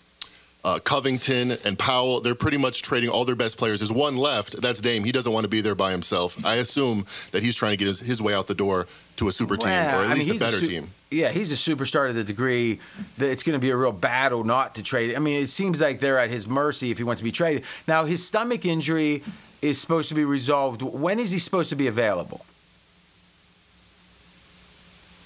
uh, 0.65 0.79
Covington 0.79 1.51
and 1.63 1.77
Powell. 1.77 2.19
They're 2.21 2.35
pretty 2.35 2.57
much 2.57 2.81
trading 2.81 3.09
all 3.09 3.23
their 3.23 3.35
best 3.35 3.57
players. 3.57 3.79
There's 3.79 3.91
one 3.91 4.17
left. 4.17 4.59
That's 4.61 4.81
Dame. 4.81 5.03
He 5.03 5.11
doesn't 5.11 5.31
want 5.31 5.43
to 5.43 5.47
be 5.47 5.61
there 5.61 5.75
by 5.75 5.91
himself. 5.91 6.43
I 6.43 6.55
assume 6.55 7.05
that 7.31 7.43
he's 7.43 7.55
trying 7.55 7.71
to 7.73 7.77
get 7.77 7.87
his, 7.87 7.99
his 7.99 8.21
way 8.21 8.33
out 8.33 8.47
the 8.47 8.55
door 8.55 8.87
to 9.17 9.27
a 9.27 9.31
super 9.31 9.55
team 9.55 9.69
Well, 9.69 10.01
or 10.01 10.03
at 10.03 10.09
I 10.09 10.13
least 10.15 10.27
mean, 10.27 10.35
a 10.37 10.39
better 10.39 10.57
su- 10.57 10.67
team. 10.67 10.89
Yeah, 11.11 11.29
he's 11.29 11.51
a 11.51 11.55
superstar 11.55 12.07
to 12.07 12.13
the 12.13 12.23
degree 12.23 12.79
that 13.19 13.29
it's 13.29 13.43
going 13.43 13.57
to 13.57 13.61
be 13.61 13.69
a 13.69 13.77
real 13.77 13.91
battle 13.93 14.43
not 14.43 14.75
to 14.75 14.83
trade. 14.83 15.15
I 15.15 15.19
mean, 15.19 15.41
it 15.41 15.47
seems 15.47 15.79
like 15.79 15.99
they're 15.99 16.19
at 16.19 16.29
his 16.31 16.47
mercy 16.47 16.91
if 16.91 16.97
he 16.97 17.03
wants 17.03 17.21
to 17.21 17.23
be 17.23 17.31
traded. 17.31 17.63
Now, 17.87 18.05
his 18.05 18.25
stomach 18.25 18.65
injury 18.65 19.23
is 19.61 19.79
supposed 19.79 20.09
to 20.09 20.15
be 20.15 20.25
resolved. 20.25 20.81
When 20.81 21.19
is 21.19 21.31
he 21.31 21.39
supposed 21.39 21.69
to 21.69 21.75
be 21.75 21.87
available? 21.87 22.43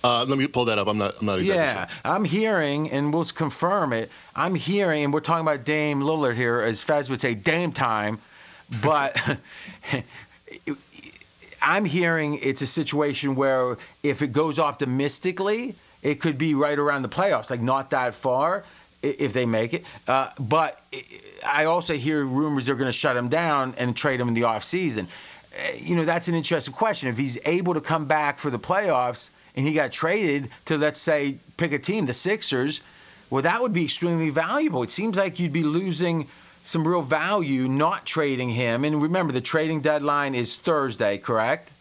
Uh, 0.03 0.25
let 0.27 0.37
me 0.37 0.47
pull 0.47 0.65
that 0.65 0.77
up. 0.77 0.87
I'm 0.87 0.97
not. 0.97 1.15
I'm 1.19 1.25
not 1.25 1.39
exactly 1.39 1.61
yeah, 1.61 1.87
sure. 1.87 1.97
I'm 2.05 2.23
hearing, 2.23 2.91
and 2.91 3.13
we'll 3.13 3.25
confirm 3.25 3.93
it. 3.93 4.09
I'm 4.35 4.55
hearing, 4.55 5.03
and 5.03 5.13
we're 5.13 5.19
talking 5.19 5.45
about 5.45 5.65
Dame 5.65 5.99
Lillard 6.01 6.35
here, 6.35 6.61
as 6.61 6.81
Fez 6.81 7.09
would 7.09 7.19
say, 7.19 7.33
Dame 7.35 7.73
time. 7.73 8.19
But 8.83 9.21
I'm 11.61 11.85
hearing 11.85 12.39
it's 12.41 12.61
a 12.61 12.67
situation 12.67 13.35
where 13.35 13.77
if 14.03 14.21
it 14.21 14.31
goes 14.31 14.59
optimistically, 14.59 15.75
it 16.01 16.21
could 16.21 16.37
be 16.37 16.53
right 16.55 16.77
around 16.77 17.01
the 17.01 17.09
playoffs, 17.09 17.49
like 17.49 17.61
not 17.61 17.89
that 17.89 18.15
far 18.15 18.63
if 19.01 19.33
they 19.33 19.45
make 19.45 19.73
it. 19.73 19.85
Uh, 20.07 20.29
but 20.39 20.81
I 21.45 21.65
also 21.65 21.93
hear 21.93 22.23
rumors 22.23 22.65
they're 22.65 22.75
going 22.75 22.87
to 22.87 22.91
shut 22.97 23.15
him 23.15 23.29
down 23.29 23.75
and 23.77 23.95
trade 23.95 24.19
him 24.19 24.27
in 24.27 24.33
the 24.33 24.41
offseason. 24.41 25.05
Uh, 25.05 25.77
You 25.77 25.95
know, 25.95 26.05
that's 26.05 26.27
an 26.27 26.35
interesting 26.35 26.73
question. 26.73 27.09
If 27.09 27.17
he's 27.17 27.37
able 27.45 27.73
to 27.73 27.81
come 27.81 28.05
back 28.05 28.39
for 28.39 28.49
the 28.49 28.59
playoffs 28.59 29.29
and 29.55 29.67
he 29.67 29.73
got 29.73 29.91
traded 29.91 30.49
to, 30.65 30.77
let's 30.77 30.99
say, 30.99 31.37
pick 31.57 31.71
a 31.73 31.79
team, 31.79 32.05
the 32.05 32.13
Sixers, 32.13 32.81
well, 33.29 33.43
that 33.43 33.61
would 33.61 33.73
be 33.73 33.83
extremely 33.83 34.29
valuable. 34.29 34.83
It 34.83 34.91
seems 34.91 35.17
like 35.17 35.39
you'd 35.39 35.53
be 35.53 35.63
losing 35.63 36.27
some 36.63 36.87
real 36.87 37.01
value 37.01 37.67
not 37.67 38.05
trading 38.05 38.49
him. 38.49 38.83
And 38.83 39.01
remember, 39.01 39.33
the 39.33 39.41
trading 39.41 39.81
deadline 39.81 40.35
is 40.35 40.55
Thursday, 40.55 41.17
correct? 41.17 41.71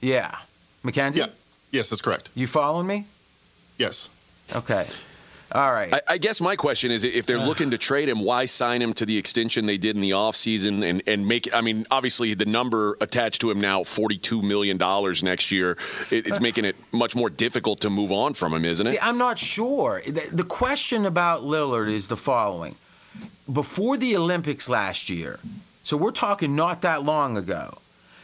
Yeah. 0.00 0.34
Mackenzie? 0.82 1.20
Yeah. 1.20 1.26
Yes, 1.70 1.90
that's 1.90 2.02
correct. 2.02 2.30
You 2.34 2.46
following 2.46 2.86
me? 2.86 3.06
Yes. 3.78 4.08
Okay. 4.54 4.86
All 5.52 5.72
right. 5.72 5.92
I, 5.92 6.00
I 6.08 6.18
guess 6.18 6.40
my 6.40 6.54
question 6.54 6.90
is 6.90 7.02
if 7.02 7.26
they're 7.26 7.38
looking 7.38 7.70
to 7.72 7.78
trade 7.78 8.08
him, 8.08 8.20
why 8.20 8.46
sign 8.46 8.80
him 8.80 8.92
to 8.94 9.06
the 9.06 9.18
extension 9.18 9.66
they 9.66 9.78
did 9.78 9.96
in 9.96 10.02
the 10.02 10.10
offseason 10.10 10.88
and, 10.88 11.02
and 11.06 11.26
make 11.26 11.52
I 11.54 11.60
mean, 11.60 11.86
obviously 11.90 12.34
the 12.34 12.46
number 12.46 12.96
attached 13.00 13.40
to 13.40 13.50
him 13.50 13.60
now, 13.60 13.82
$42 13.82 14.42
million 14.42 14.78
next 15.24 15.50
year, 15.50 15.72
it, 16.10 16.26
it's 16.26 16.40
making 16.40 16.64
it 16.64 16.76
much 16.92 17.16
more 17.16 17.30
difficult 17.30 17.80
to 17.80 17.90
move 17.90 18.12
on 18.12 18.34
from 18.34 18.54
him, 18.54 18.64
isn't 18.64 18.86
it? 18.86 18.90
See, 18.90 18.98
I'm 19.00 19.18
not 19.18 19.38
sure. 19.38 20.02
The, 20.06 20.28
the 20.32 20.44
question 20.44 21.04
about 21.04 21.42
Lillard 21.42 21.90
is 21.90 22.06
the 22.08 22.16
following. 22.16 22.76
Before 23.52 23.96
the 23.96 24.16
Olympics 24.16 24.68
last 24.68 25.10
year, 25.10 25.40
so 25.82 25.96
we're 25.96 26.12
talking 26.12 26.54
not 26.54 26.82
that 26.82 27.02
long 27.02 27.36
ago, 27.36 27.76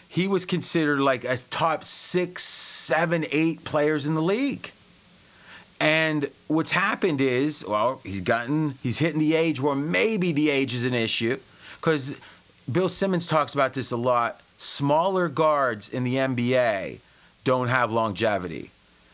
he 0.08 0.28
was 0.28 0.46
considered 0.46 1.00
like 1.00 1.24
a 1.24 1.36
top 1.36 1.82
six, 1.82 2.44
seven, 2.44 3.26
eight 3.32 3.64
players 3.64 4.06
in 4.06 4.14
the 4.14 4.22
league. 4.22 4.70
And 5.80 6.30
what's 6.48 6.70
happened 6.70 7.20
is, 7.20 7.64
well, 7.66 8.00
he's 8.02 8.22
gotten, 8.22 8.74
he's 8.82 8.98
hitting 8.98 9.20
the 9.20 9.34
age 9.34 9.60
where 9.60 9.74
maybe 9.74 10.32
the 10.32 10.50
age 10.50 10.74
is 10.74 10.84
an 10.84 10.94
issue. 10.94 11.38
Because 11.76 12.16
Bill 12.70 12.88
Simmons 12.88 13.26
talks 13.26 13.54
about 13.54 13.74
this 13.74 13.92
a 13.92 13.96
lot. 13.96 14.40
Smaller 14.58 15.28
guards 15.28 15.90
in 15.90 16.04
the 16.04 16.16
NBA 16.16 16.98
don't 17.44 17.68
have 17.68 17.92
longevity. 17.92 18.70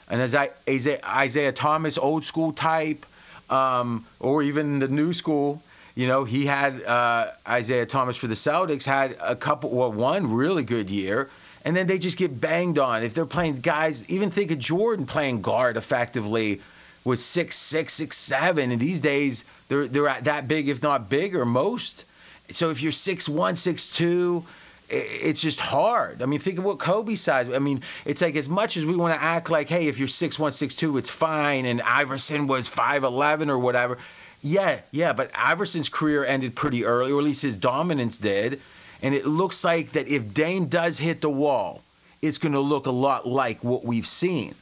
And 0.09 0.21
as 0.21 0.35
I, 0.35 0.50
Isaiah, 0.69 1.00
Isaiah 1.04 1.52
Thomas, 1.52 1.99
old 1.99 2.25
school 2.25 2.52
type, 2.52 3.04
um, 3.50 4.07
or 4.21 4.42
even 4.42 4.78
the 4.78 4.88
new 4.88 5.12
school, 5.12 5.62
you 5.95 6.07
know, 6.07 6.25
he 6.25 6.47
had 6.47 6.83
uh, 6.83 7.33
Isaiah 7.47 7.87
Thomas 7.87 8.16
for 8.16 8.26
the 8.26 8.35
Celtics 8.35 8.85
had 8.85 9.16
a 9.21 9.37
couple, 9.37 9.71
well, 9.71 9.92
one 9.92 10.33
really 10.35 10.64
good 10.64 10.90
year, 10.90 11.28
and 11.64 11.76
then 11.76 11.87
they 11.87 11.99
just 11.99 12.19
get 12.19 12.40
banged 12.40 12.78
on. 12.78 13.02
If 13.02 13.14
they're 13.14 13.26
playing 13.26 13.61
guys, 13.61 14.09
even 14.11 14.31
think 14.31 14.50
of 14.50 14.59
Jordan 14.59 15.07
playing 15.07 15.42
guard 15.42 15.76
effectively 15.76 16.61
with 17.04 17.21
six, 17.21 17.57
six, 17.57 17.92
six, 17.95 18.16
seven, 18.16 18.71
and 18.71 18.81
these 18.81 19.00
days 19.00 19.45
they're 19.69 19.88
they're 19.88 20.09
at 20.09 20.25
that 20.25 20.49
big, 20.49 20.69
if 20.69 20.83
not 20.83 21.09
bigger, 21.09 21.45
most. 21.45 22.04
So 22.50 22.71
if 22.71 22.83
you're 22.83 22.92
six 22.92 23.28
one, 23.28 23.57
six 23.57 23.88
two, 23.88 24.45
it's 24.88 25.40
just 25.40 25.59
hard. 25.59 26.21
I 26.21 26.26
mean, 26.26 26.38
think 26.38 26.59
of 26.59 26.64
what 26.64 26.78
Kobe 26.78 27.14
size. 27.14 27.49
I 27.52 27.59
mean, 27.59 27.83
it's 28.04 28.21
like 28.21 28.37
as 28.37 28.49
much 28.49 28.76
as 28.76 28.85
we 28.85 28.95
want 28.95 29.14
to 29.14 29.23
act 29.23 29.49
like, 29.49 29.69
hey, 29.69 29.88
if 29.88 29.99
you're 29.99 30.09
six 30.09 30.38
one, 30.38 30.52
six 30.52 30.75
two, 30.75 30.99
it's 30.99 31.11
fine, 31.11 31.64
and 31.64 31.81
Iverson 31.81 32.47
was 32.47 32.69
five 32.69 33.04
eleven 33.04 33.49
or 33.49 33.59
whatever. 33.59 33.99
Yeah, 34.42 34.81
yeah, 34.90 35.12
but 35.12 35.31
Iverson's 35.35 35.88
career 35.88 36.25
ended 36.25 36.57
pretty 36.57 36.85
early, 36.85 37.12
or 37.12 37.19
at 37.19 37.25
least 37.25 37.42
his 37.42 37.57
dominance 37.57 38.19
did. 38.19 38.61
And 39.02 39.14
it 39.14 39.26
looks 39.26 39.64
like 39.64 39.92
that 39.92 40.09
if 40.09 40.32
Dame 40.32 40.66
does 40.66 40.99
hit 40.99 41.21
the 41.21 41.30
wall, 41.30 41.82
it's 42.21 42.38
going 42.38 42.52
to 42.52 42.61
look 42.61 42.87
a 42.87 42.92
lot 42.92 43.26
like 43.26 43.64
what 43.64 43.85
we've 43.85 44.06
seen. 44.06 44.54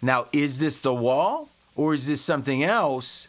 Now, 0.00 0.26
is 0.32 0.58
this 0.58 0.80
the 0.80 0.94
wall, 0.94 1.48
or 1.76 1.94
is 1.94 2.06
this 2.06 2.20
something 2.20 2.62
else 2.62 3.28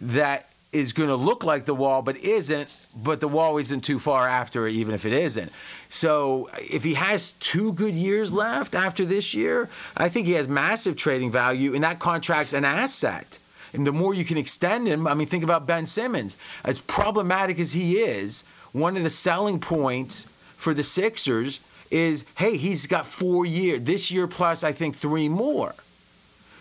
that 0.00 0.48
is 0.72 0.92
going 0.92 1.08
to 1.08 1.14
look 1.14 1.44
like 1.44 1.66
the 1.66 1.74
wall 1.74 2.02
but 2.02 2.16
isn't, 2.16 2.68
but 2.96 3.20
the 3.20 3.28
wall 3.28 3.58
isn't 3.58 3.82
too 3.82 3.98
far 3.98 4.28
after 4.28 4.66
it, 4.66 4.72
even 4.72 4.94
if 4.94 5.06
it 5.06 5.12
isn't. 5.12 5.52
So 5.88 6.50
if 6.58 6.82
he 6.82 6.94
has 6.94 7.30
two 7.32 7.72
good 7.72 7.94
years 7.94 8.32
left 8.32 8.74
after 8.74 9.04
this 9.04 9.34
year, 9.34 9.68
I 9.96 10.08
think 10.08 10.26
he 10.26 10.32
has 10.32 10.48
massive 10.48 10.96
trading 10.96 11.30
value, 11.30 11.74
and 11.74 11.84
that 11.84 12.00
contract's 12.00 12.52
an 12.52 12.64
asset. 12.64 13.38
And 13.72 13.86
the 13.86 13.92
more 13.92 14.14
you 14.14 14.24
can 14.24 14.36
extend 14.36 14.86
him, 14.86 15.06
I 15.06 15.14
mean, 15.14 15.26
think 15.26 15.44
about 15.44 15.66
Ben 15.66 15.86
Simmons. 15.86 16.36
As 16.64 16.80
problematic 16.80 17.58
as 17.58 17.72
he 17.72 17.98
is, 17.98 18.44
one 18.74 18.96
of 18.96 19.04
the 19.04 19.10
selling 19.10 19.60
points 19.60 20.26
for 20.56 20.74
the 20.74 20.82
Sixers 20.82 21.60
is, 21.90 22.24
hey, 22.36 22.56
he's 22.56 22.88
got 22.88 23.06
four 23.06 23.46
years, 23.46 23.80
this 23.82 24.10
year 24.10 24.26
plus, 24.26 24.64
I 24.64 24.72
think, 24.72 24.96
three 24.96 25.28
more. 25.28 25.72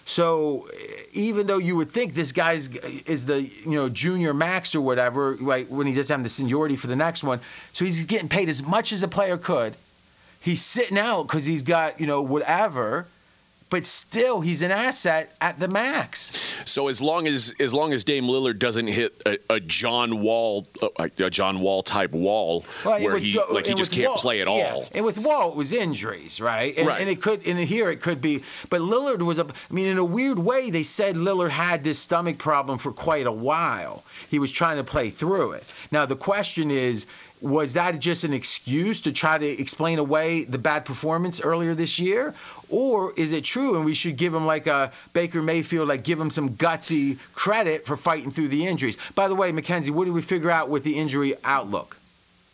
So 0.05 0.67
even 1.13 1.48
though 1.48 1.58
you 1.58 1.77
would 1.77 1.89
think 1.91 2.13
this 2.13 2.34
guy's 2.34 2.67
is 2.75 3.25
the 3.25 3.41
you 3.41 3.72
know 3.72 3.89
junior 3.89 4.34
max 4.34 4.75
or 4.75 4.82
whatever, 4.82 5.34
right? 5.34 5.70
When 5.70 5.88
he 5.88 5.93
doesn't 5.93 6.13
have 6.13 6.24
the 6.24 6.29
seniority 6.29 6.75
for 6.75 6.88
the 6.88 6.96
next 6.96 7.24
one, 7.24 7.39
so 7.72 7.86
he's 7.86 8.03
getting 8.03 8.29
paid 8.29 8.50
as 8.50 8.62
much 8.62 8.91
as 8.91 9.01
a 9.03 9.08
player 9.08 9.38
could. 9.38 9.74
He's 10.41 10.62
sitting 10.62 10.98
out 10.98 11.24
because 11.24 11.46
he's 11.46 11.63
got 11.63 12.01
you 12.01 12.05
know 12.05 12.22
whatever, 12.22 13.08
but 13.74 13.88
still 13.88 14.39
he's 14.39 14.62
an 14.62 14.70
asset 14.70 15.36
at 15.42 15.60
the 15.60 15.68
max. 15.68 16.62
So 16.70 16.89
as 16.89 17.01
long 17.01 17.25
as 17.25 17.56
as 17.60 17.74
long 17.74 17.92
as 17.92 18.03
Dame 18.03 18.25
Lillard 18.25 18.60
doesn't 18.60 18.86
hit 18.86 19.20
a, 19.25 19.39
a 19.56 19.60
John 19.60 20.22
Wall 20.22 20.68
a, 21.00 21.10
a 21.25 21.30
John 21.32 21.60
Wall 21.60 21.82
type 21.82 22.12
wall 22.12 22.63
Well, 22.86 23.01
where 23.01 23.18
he 23.18 23.32
Jo- 23.32 23.48
like 23.51 23.65
he 23.65 23.74
just 23.74 23.92
can't 23.92 24.10
Wall- 24.10 24.18
play 24.18 24.42
at 24.42 24.48
yeah, 24.48 24.53
all. 24.75 24.86
And 24.94 25.03
with 25.03 25.18
Wall, 25.18 25.50
it 25.50 25.56
was 25.56 25.74
injuries, 25.74 26.39
right? 26.39 26.77
And, 26.77 26.88
Right. 26.88 27.01
and 27.01 27.10
it 27.10 27.20
could, 27.22 27.48
and 27.48 27.58
here 27.58 27.89
it 27.89 28.00
could 28.00 28.22
be. 28.22 28.44
But 28.70 28.82
Lillard 28.82 29.24
was 29.24 29.39
a. 29.39 29.46
I 29.46 29.74
mean, 29.74 29.88
in 29.88 29.98
a 29.98 30.06
weird 30.06 30.38
way, 30.38 30.70
they 30.70 30.84
said 30.84 31.15
Lillard 31.15 31.50
had 31.50 31.84
this 31.84 31.98
stomach 31.98 32.38
problem 32.38 32.77
for 32.77 32.92
quite 32.94 33.25
a 33.25 33.32
while. 33.32 34.03
He 34.30 34.38
was 34.38 34.51
trying 34.51 34.77
to 34.77 34.84
play 34.84 35.10
through 35.10 35.53
it. 35.53 35.74
Now 35.92 36.06
the 36.06 36.15
question 36.15 36.70
is. 36.70 37.08
Was 37.44 37.74
that 37.74 38.00
just 38.00 38.24
an 38.24 38.32
excuse 38.32 39.02
to 39.02 39.12
try 39.12 39.38
to 39.38 39.46
explain 39.46 40.00
away 40.00 40.46
the 40.46 40.58
bad 40.58 40.86
performance 40.86 41.42
earlier 41.42 41.76
this 41.76 42.00
year? 42.00 42.34
Or 42.70 43.12
is 43.18 43.34
it 43.34 43.44
true 43.44 43.76
and 43.76 43.84
we 43.84 43.96
should 43.96 44.16
give 44.16 44.34
him 44.34 44.46
like 44.46 44.66
a 44.66 44.94
Baker 45.12 45.42
Mayfield, 45.42 45.90
like 45.90 46.06
give 46.06 46.18
him 46.18 46.32
some 46.32 46.52
gutsy 46.52 47.18
credit 47.34 47.86
for 47.86 47.98
fighting 47.98 48.32
through 48.32 48.48
the 48.48 48.66
injuries? 48.66 48.98
By 49.14 49.28
the 49.28 49.36
way, 49.36 49.52
McKenzie, 49.52 49.90
what 49.90 50.06
did 50.06 50.14
we 50.14 50.22
figure 50.22 50.50
out 50.50 50.70
with 50.70 50.86
the 50.86 50.98
injury 50.98 51.36
outlook? 51.44 51.98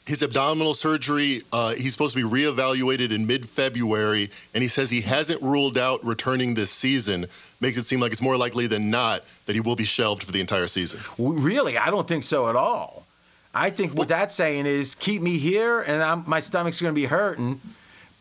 His 0.08 0.24
abdominal 0.24 0.74
surgery, 0.74 1.44
uh, 1.54 1.76
he's 1.76 1.92
supposed 1.92 2.16
to 2.16 2.28
be 2.28 2.28
reevaluated 2.28 3.12
in 3.12 3.28
mid 3.28 3.48
February, 3.48 4.32
and 4.56 4.64
he 4.64 4.70
says 4.70 4.90
he 4.90 5.02
hasn't 5.02 5.40
ruled 5.44 5.78
out 5.78 6.04
returning 6.04 6.56
this 6.56 6.72
season. 6.72 7.28
Makes 7.62 7.78
it 7.78 7.84
seem 7.84 8.00
like 8.00 8.12
it's 8.12 8.24
more 8.24 8.38
likely 8.38 8.66
than 8.66 8.90
not 8.90 9.24
that 9.46 9.54
he 9.54 9.60
will 9.60 9.76
be 9.76 9.84
shelved 9.84 10.24
for 10.24 10.32
the 10.32 10.42
entire 10.42 10.66
season. 10.66 11.00
Really, 11.20 11.78
I 11.78 11.92
don't 11.92 12.08
think 12.08 12.24
so 12.24 12.50
at 12.50 12.56
all. 12.56 13.06
I 13.54 13.72
think 13.72 13.94
what 13.94 14.10
that's 14.10 14.36
saying 14.36 14.66
is 14.66 14.96
keep 14.96 15.22
me 15.22 15.38
here, 15.40 15.82
and 15.82 16.04
I'm, 16.04 16.24
my 16.28 16.40
stomach's 16.40 16.82
going 16.82 16.94
to 16.94 17.00
be 17.00 17.06
hurting, 17.06 17.60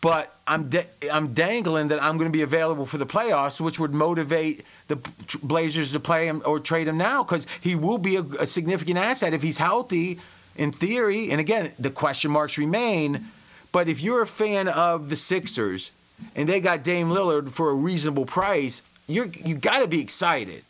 but 0.01 0.35
I'm 0.47 0.71
da- 0.71 0.87
I'm 1.13 1.35
dangling 1.35 1.89
that 1.89 2.03
I'm 2.03 2.17
going 2.17 2.31
to 2.31 2.37
be 2.37 2.43
available 2.43 2.87
for 2.87 2.97
the 2.97 3.07
playoffs, 3.07 3.61
which 3.61 3.79
would 3.79 3.93
motivate 3.93 4.65
the 4.89 4.97
Blazers 5.43 5.93
to 5.93 6.01
play 6.01 6.27
him 6.27 6.43
or 6.47 6.61
trade 6.61 6.89
him 6.89 6.97
now 6.97 7.23
because 7.23 7.47
he 7.61 7.75
will 7.75 7.99
be 7.99 8.17
a, 8.17 8.23
a 8.23 8.47
significant 8.47 8.99
asset 8.99 9.35
if 9.35 9.43
he's 9.43 9.59
healthy, 9.59 10.19
in 10.59 10.73
theory. 10.73 11.31
And 11.31 11.41
again, 11.41 11.73
the 11.79 11.91
question 11.91 12.31
marks 12.31 12.59
remain. 12.59 13.27
But 13.73 13.89
if 13.89 14.03
you're 14.03 14.23
a 14.23 14.27
fan 14.27 14.69
of 14.69 15.09
the 15.09 15.17
Sixers 15.17 15.91
and 16.35 16.49
they 16.49 16.61
got 16.61 16.83
Dame 16.83 17.09
Lillard 17.09 17.51
for 17.51 17.71
a 17.71 17.75
reasonable 17.75 18.27
price, 18.27 18.83
you're 19.07 19.27
you 19.27 19.55
got 19.55 19.81
to 19.81 19.89
be 19.89 20.01
excited. 20.01 20.65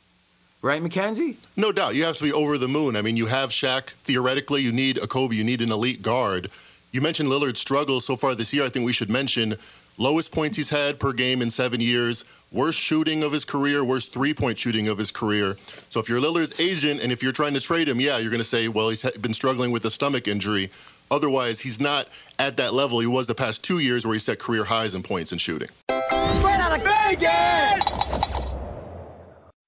Right, 0.60 0.82
McKenzie? 0.82 1.36
No 1.56 1.70
doubt. 1.70 1.94
You 1.94 2.04
have 2.04 2.16
to 2.16 2.24
be 2.24 2.32
over 2.32 2.58
the 2.58 2.66
moon. 2.66 2.96
I 2.96 3.02
mean, 3.02 3.16
you 3.16 3.26
have 3.26 3.50
Shaq. 3.50 3.90
Theoretically, 3.90 4.60
you 4.60 4.72
need 4.72 4.98
a 4.98 5.06
Kobe. 5.06 5.36
You 5.36 5.44
need 5.44 5.62
an 5.62 5.70
elite 5.70 6.02
guard. 6.02 6.50
You 6.90 7.00
mentioned 7.00 7.28
Lillard's 7.28 7.60
struggles 7.60 8.04
so 8.04 8.16
far 8.16 8.34
this 8.34 8.52
year. 8.52 8.64
I 8.64 8.68
think 8.68 8.84
we 8.84 8.92
should 8.92 9.10
mention 9.10 9.54
lowest 9.98 10.32
points 10.32 10.56
he's 10.56 10.70
had 10.70 10.98
per 10.98 11.12
game 11.12 11.42
in 11.42 11.50
seven 11.50 11.80
years, 11.80 12.24
worst 12.50 12.80
shooting 12.80 13.22
of 13.22 13.30
his 13.30 13.44
career, 13.44 13.84
worst 13.84 14.12
three 14.12 14.34
point 14.34 14.58
shooting 14.58 14.88
of 14.88 14.98
his 14.98 15.12
career. 15.12 15.56
So 15.90 16.00
if 16.00 16.08
you're 16.08 16.20
Lillard's 16.20 16.58
agent 16.60 17.02
and 17.02 17.12
if 17.12 17.22
you're 17.22 17.32
trying 17.32 17.54
to 17.54 17.60
trade 17.60 17.88
him, 17.88 18.00
yeah, 18.00 18.18
you're 18.18 18.30
going 18.30 18.38
to 18.38 18.44
say, 18.44 18.66
well, 18.66 18.88
he's 18.88 19.08
been 19.18 19.34
struggling 19.34 19.70
with 19.70 19.84
a 19.84 19.90
stomach 19.90 20.26
injury. 20.26 20.70
Otherwise, 21.10 21.60
he's 21.60 21.80
not 21.80 22.08
at 22.38 22.56
that 22.56 22.74
level 22.74 22.98
he 22.98 23.06
was 23.06 23.28
the 23.28 23.34
past 23.34 23.62
two 23.62 23.78
years 23.78 24.04
where 24.04 24.14
he 24.14 24.20
set 24.20 24.40
career 24.40 24.64
highs 24.64 24.94
in 24.94 25.04
points 25.04 25.30
and 25.30 25.40
shooting. 25.40 25.68
Straight 25.88 26.60
out 26.60 26.76
of 26.76 26.82
Vegas! 26.82 28.07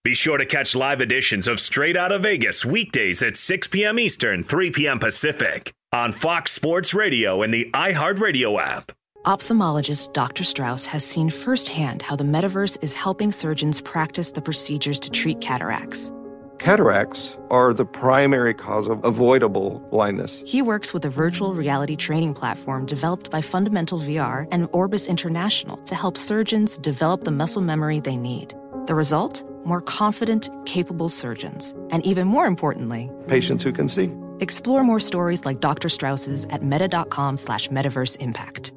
Be 0.03 0.15
sure 0.15 0.39
to 0.39 0.47
catch 0.47 0.75
live 0.75 1.03
editions 1.03 1.47
of 1.47 1.61
Straight 1.61 1.95
Out 1.95 2.11
of 2.11 2.23
Vegas 2.23 2.65
weekdays 2.65 3.23
at 3.23 3.37
6 3.37 3.69
p.m. 3.69 3.99
Eastern, 3.99 4.43
3 4.43 4.71
p.m. 4.71 4.99
Pacific 4.99 5.75
on 5.93 6.13
Fox 6.13 6.53
Sports 6.53 6.95
Radio 6.95 7.43
and 7.43 7.53
the 7.53 7.69
iHeartRadio 7.75 8.59
app. 8.59 8.93
Ophthalmologist 9.27 10.15
Dr. 10.15 10.43
Strauss 10.43 10.87
has 10.87 11.05
seen 11.05 11.29
firsthand 11.29 12.01
how 12.01 12.17
the 12.17 12.25
metaverse 12.25 12.83
is 12.83 12.95
helping 12.95 13.31
surgeons 13.31 13.83
practice 13.83 14.33
the 14.33 14.41
procedures 14.41 14.99
to 15.01 15.11
treat 15.11 15.39
cataracts. 15.43 16.11
Cataracts 16.59 17.37
are 17.51 17.75
the 17.75 17.85
primary 17.85 18.55
cause 18.55 18.89
of 18.89 19.05
avoidable 19.05 19.87
blindness. 19.91 20.43
He 20.47 20.63
works 20.63 20.95
with 20.95 21.05
a 21.05 21.11
virtual 21.11 21.55
reality 21.55 21.95
training 21.95 22.33
platform 22.33 22.87
developed 22.87 23.31
by 23.31 23.43
Fundamental 23.43 24.01
VR 24.01 24.49
and 24.51 24.67
Orbis 24.73 25.09
International 25.09 25.77
to 25.85 25.95
help 25.95 26.17
surgeons 26.17 26.79
develop 26.79 27.25
the 27.25 27.31
muscle 27.31 27.61
memory 27.61 28.01
they 28.01 28.17
need. 28.17 28.55
The 28.87 28.95
result? 28.95 29.45
More 29.65 29.81
confident, 29.81 30.49
capable 30.67 31.09
surgeons. 31.09 31.75
And 31.91 32.05
even 32.05 32.27
more 32.27 32.47
importantly, 32.47 33.11
patients 33.29 33.65
who 33.65 33.73
can 33.73 33.89
see. 33.89 34.11
Explore 34.41 34.83
more 34.85 35.01
stories 35.01 35.45
like 35.45 35.61
Dr. 35.61 35.89
Strauss's 35.89 36.47
at 36.47 36.63
meta.com 36.63 37.37
slash 37.37 37.69
metaverse 37.69 38.17
impact. 38.19 38.73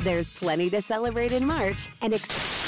There's 0.00 0.30
plenty 0.30 0.70
to 0.70 0.82
celebrate 0.82 1.32
in 1.32 1.44
March 1.46 1.88
and 2.02 2.14
ex- 2.14 2.67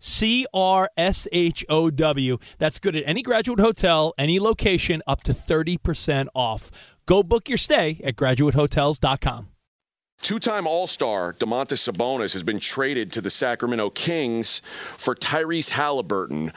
C 0.00 0.46
R 0.52 0.90
S 0.96 1.28
H 1.30 1.64
O 1.68 1.90
W. 1.90 2.38
That's 2.58 2.78
good 2.78 2.96
at 2.96 3.04
any 3.06 3.22
graduate 3.22 3.60
hotel, 3.60 4.12
any 4.18 4.40
location, 4.40 5.02
up 5.06 5.22
to 5.24 5.32
30% 5.32 6.26
off. 6.34 6.70
Go 7.06 7.22
book 7.22 7.48
your 7.48 7.58
stay 7.58 8.00
at 8.02 8.16
graduatehotels.com. 8.16 9.49
Two-time 10.22 10.66
All-Star 10.66 11.32
Domantas 11.32 11.90
Sabonis 11.90 12.34
has 12.34 12.42
been 12.42 12.60
traded 12.60 13.10
to 13.12 13.22
the 13.22 13.30
Sacramento 13.30 13.88
Kings 13.90 14.60
for 14.98 15.14
Tyrese 15.14 15.70
Halliburton, 15.70 16.52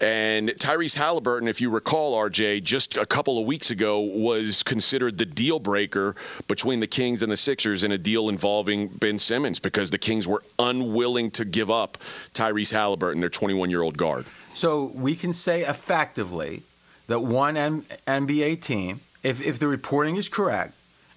and 0.00 0.50
Tyrese 0.50 0.94
Halliburton, 0.94 1.48
if 1.48 1.60
you 1.60 1.68
recall, 1.68 2.14
RJ, 2.14 2.62
just 2.62 2.96
a 2.96 3.04
couple 3.04 3.38
of 3.38 3.44
weeks 3.44 3.70
ago 3.70 3.98
was 4.00 4.62
considered 4.62 5.18
the 5.18 5.26
deal 5.26 5.58
breaker 5.58 6.14
between 6.46 6.78
the 6.78 6.86
Kings 6.86 7.20
and 7.20 7.30
the 7.30 7.36
Sixers 7.36 7.82
in 7.82 7.90
a 7.90 7.98
deal 7.98 8.28
involving 8.28 8.86
Ben 8.86 9.18
Simmons 9.18 9.58
because 9.58 9.90
the 9.90 9.98
Kings 9.98 10.28
were 10.28 10.42
unwilling 10.58 11.30
to 11.32 11.44
give 11.44 11.70
up 11.70 11.98
Tyrese 12.34 12.72
Halliburton, 12.72 13.20
their 13.20 13.30
21-year-old 13.30 13.98
guard. 13.98 14.26
So 14.54 14.92
we 14.94 15.16
can 15.16 15.34
say 15.34 15.64
effectively 15.64 16.62
that 17.08 17.20
one 17.20 17.56
M- 17.56 17.82
NBA 18.06 18.62
team, 18.62 19.00
if 19.22 19.44
if 19.44 19.58
the 19.58 19.66
reporting 19.66 20.16
is 20.16 20.28
correct 20.28 20.72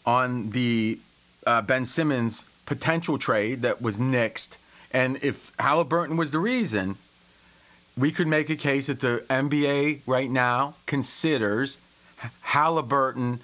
on 0.06 0.50
the 0.50 0.98
uh, 1.46 1.62
Ben 1.62 1.86
Simmons 1.86 2.44
potential 2.66 3.18
trade 3.18 3.64
that 3.64 3.82
was 3.82 3.98
nixed, 3.98 4.58
and 4.92 5.24
if 5.24 5.52
Halliburton 5.60 6.18
was 6.18 6.32
the 6.32 6.40
reason, 6.40 6.96
we 7.98 8.12
could 8.12 8.28
make 8.28 8.50
a 8.50 8.56
case 8.56 8.88
that 8.88 9.00
the 9.00 9.24
NBA 9.30 10.02
right 10.06 10.30
now 10.30 10.76
considers 10.86 11.78
Halliburton 12.42 13.40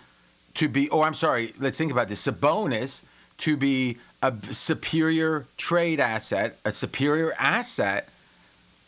to 0.55 0.69
be, 0.69 0.89
oh, 0.89 1.01
I'm 1.01 1.13
sorry, 1.13 1.53
let's 1.59 1.77
think 1.77 1.91
about 1.91 2.07
this, 2.07 2.25
Sabonis 2.25 3.03
to 3.39 3.55
be 3.55 3.97
a 4.21 4.33
superior 4.51 5.45
trade 5.57 5.99
asset, 5.99 6.57
a 6.65 6.73
superior 6.73 7.33
asset 7.37 8.09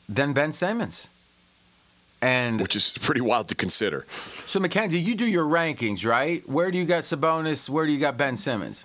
than 0.08 0.34
Ben 0.34 0.54
Simmons. 0.54 1.08
And 2.22 2.60
which 2.60 2.76
is 2.76 2.94
pretty 2.94 3.22
wild 3.22 3.48
to 3.50 3.56
consider. 3.56 4.06
So 4.48 4.60
Mackenzie, 4.60 5.00
you 5.00 5.16
do 5.16 5.26
your 5.26 5.46
rankings, 5.46 6.06
right? 6.06 6.48
Where 6.50 6.70
do 6.70 6.78
you 6.78 6.84
got 6.84 7.04
Sabonis? 7.04 7.70
Where 7.70 7.86
do 7.86 7.94
you 7.94 8.00
got 8.00 8.18
Ben 8.18 8.36
Simmons? 8.36 8.84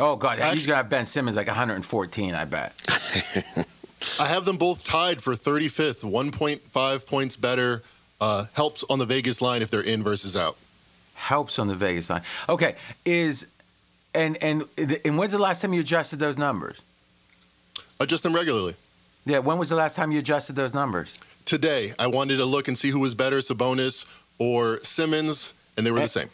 Oh 0.00 0.16
God, 0.16 0.40
he's 0.54 0.66
got 0.66 0.88
Ben 0.88 1.06
Simmons 1.06 1.36
like 1.36 1.46
114, 1.46 2.34
I 2.34 2.44
bet. 2.46 2.74
I 4.18 4.26
have 4.26 4.46
them 4.46 4.56
both 4.56 4.82
tied 4.82 5.22
for 5.22 5.34
35th, 5.34 6.10
1.5 6.10 7.06
points 7.06 7.36
better. 7.36 7.82
Uh, 8.18 8.46
helps 8.54 8.82
on 8.88 8.98
the 8.98 9.06
Vegas 9.06 9.40
line 9.40 9.62
if 9.62 9.70
they're 9.70 9.80
in 9.82 10.02
versus 10.02 10.36
out. 10.36 10.56
Helps 11.14 11.58
on 11.58 11.68
the 11.68 11.74
Vegas 11.74 12.08
line. 12.08 12.22
Okay, 12.48 12.76
is 13.04 13.46
and 14.14 14.42
and 14.42 14.64
and 15.04 15.18
when's 15.18 15.32
the 15.32 15.38
last 15.38 15.60
time 15.60 15.74
you 15.74 15.80
adjusted 15.80 16.18
those 16.18 16.38
numbers? 16.38 16.80
Adjust 17.98 18.22
them 18.22 18.34
regularly. 18.34 18.74
Yeah, 19.26 19.38
when 19.40 19.58
was 19.58 19.68
the 19.68 19.76
last 19.76 19.96
time 19.96 20.12
you 20.12 20.18
adjusted 20.18 20.56
those 20.56 20.72
numbers? 20.72 21.14
Today, 21.44 21.92
I 21.98 22.06
wanted 22.06 22.36
to 22.36 22.46
look 22.46 22.68
and 22.68 22.76
see 22.76 22.88
who 22.88 23.00
was 23.00 23.14
better, 23.14 23.38
Sabonis 23.38 24.06
or 24.38 24.80
Simmons, 24.82 25.52
and 25.76 25.86
they 25.86 25.90
were 25.90 26.00
the 26.00 26.08
same. 26.08 26.28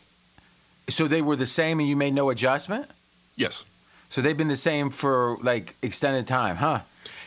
So 0.89 1.09
they 1.09 1.23
were 1.23 1.35
the 1.35 1.47
same, 1.47 1.81
and 1.81 1.89
you 1.89 1.97
made 1.97 2.15
no 2.15 2.31
adjustment. 2.31 2.89
Yes. 3.37 3.65
So 4.11 4.23
they've 4.23 4.37
been 4.37 4.49
the 4.49 4.57
same 4.57 4.91
for 4.91 5.37
like 5.43 5.75
extended 5.83 6.27
time, 6.27 6.57
huh? 6.57 6.81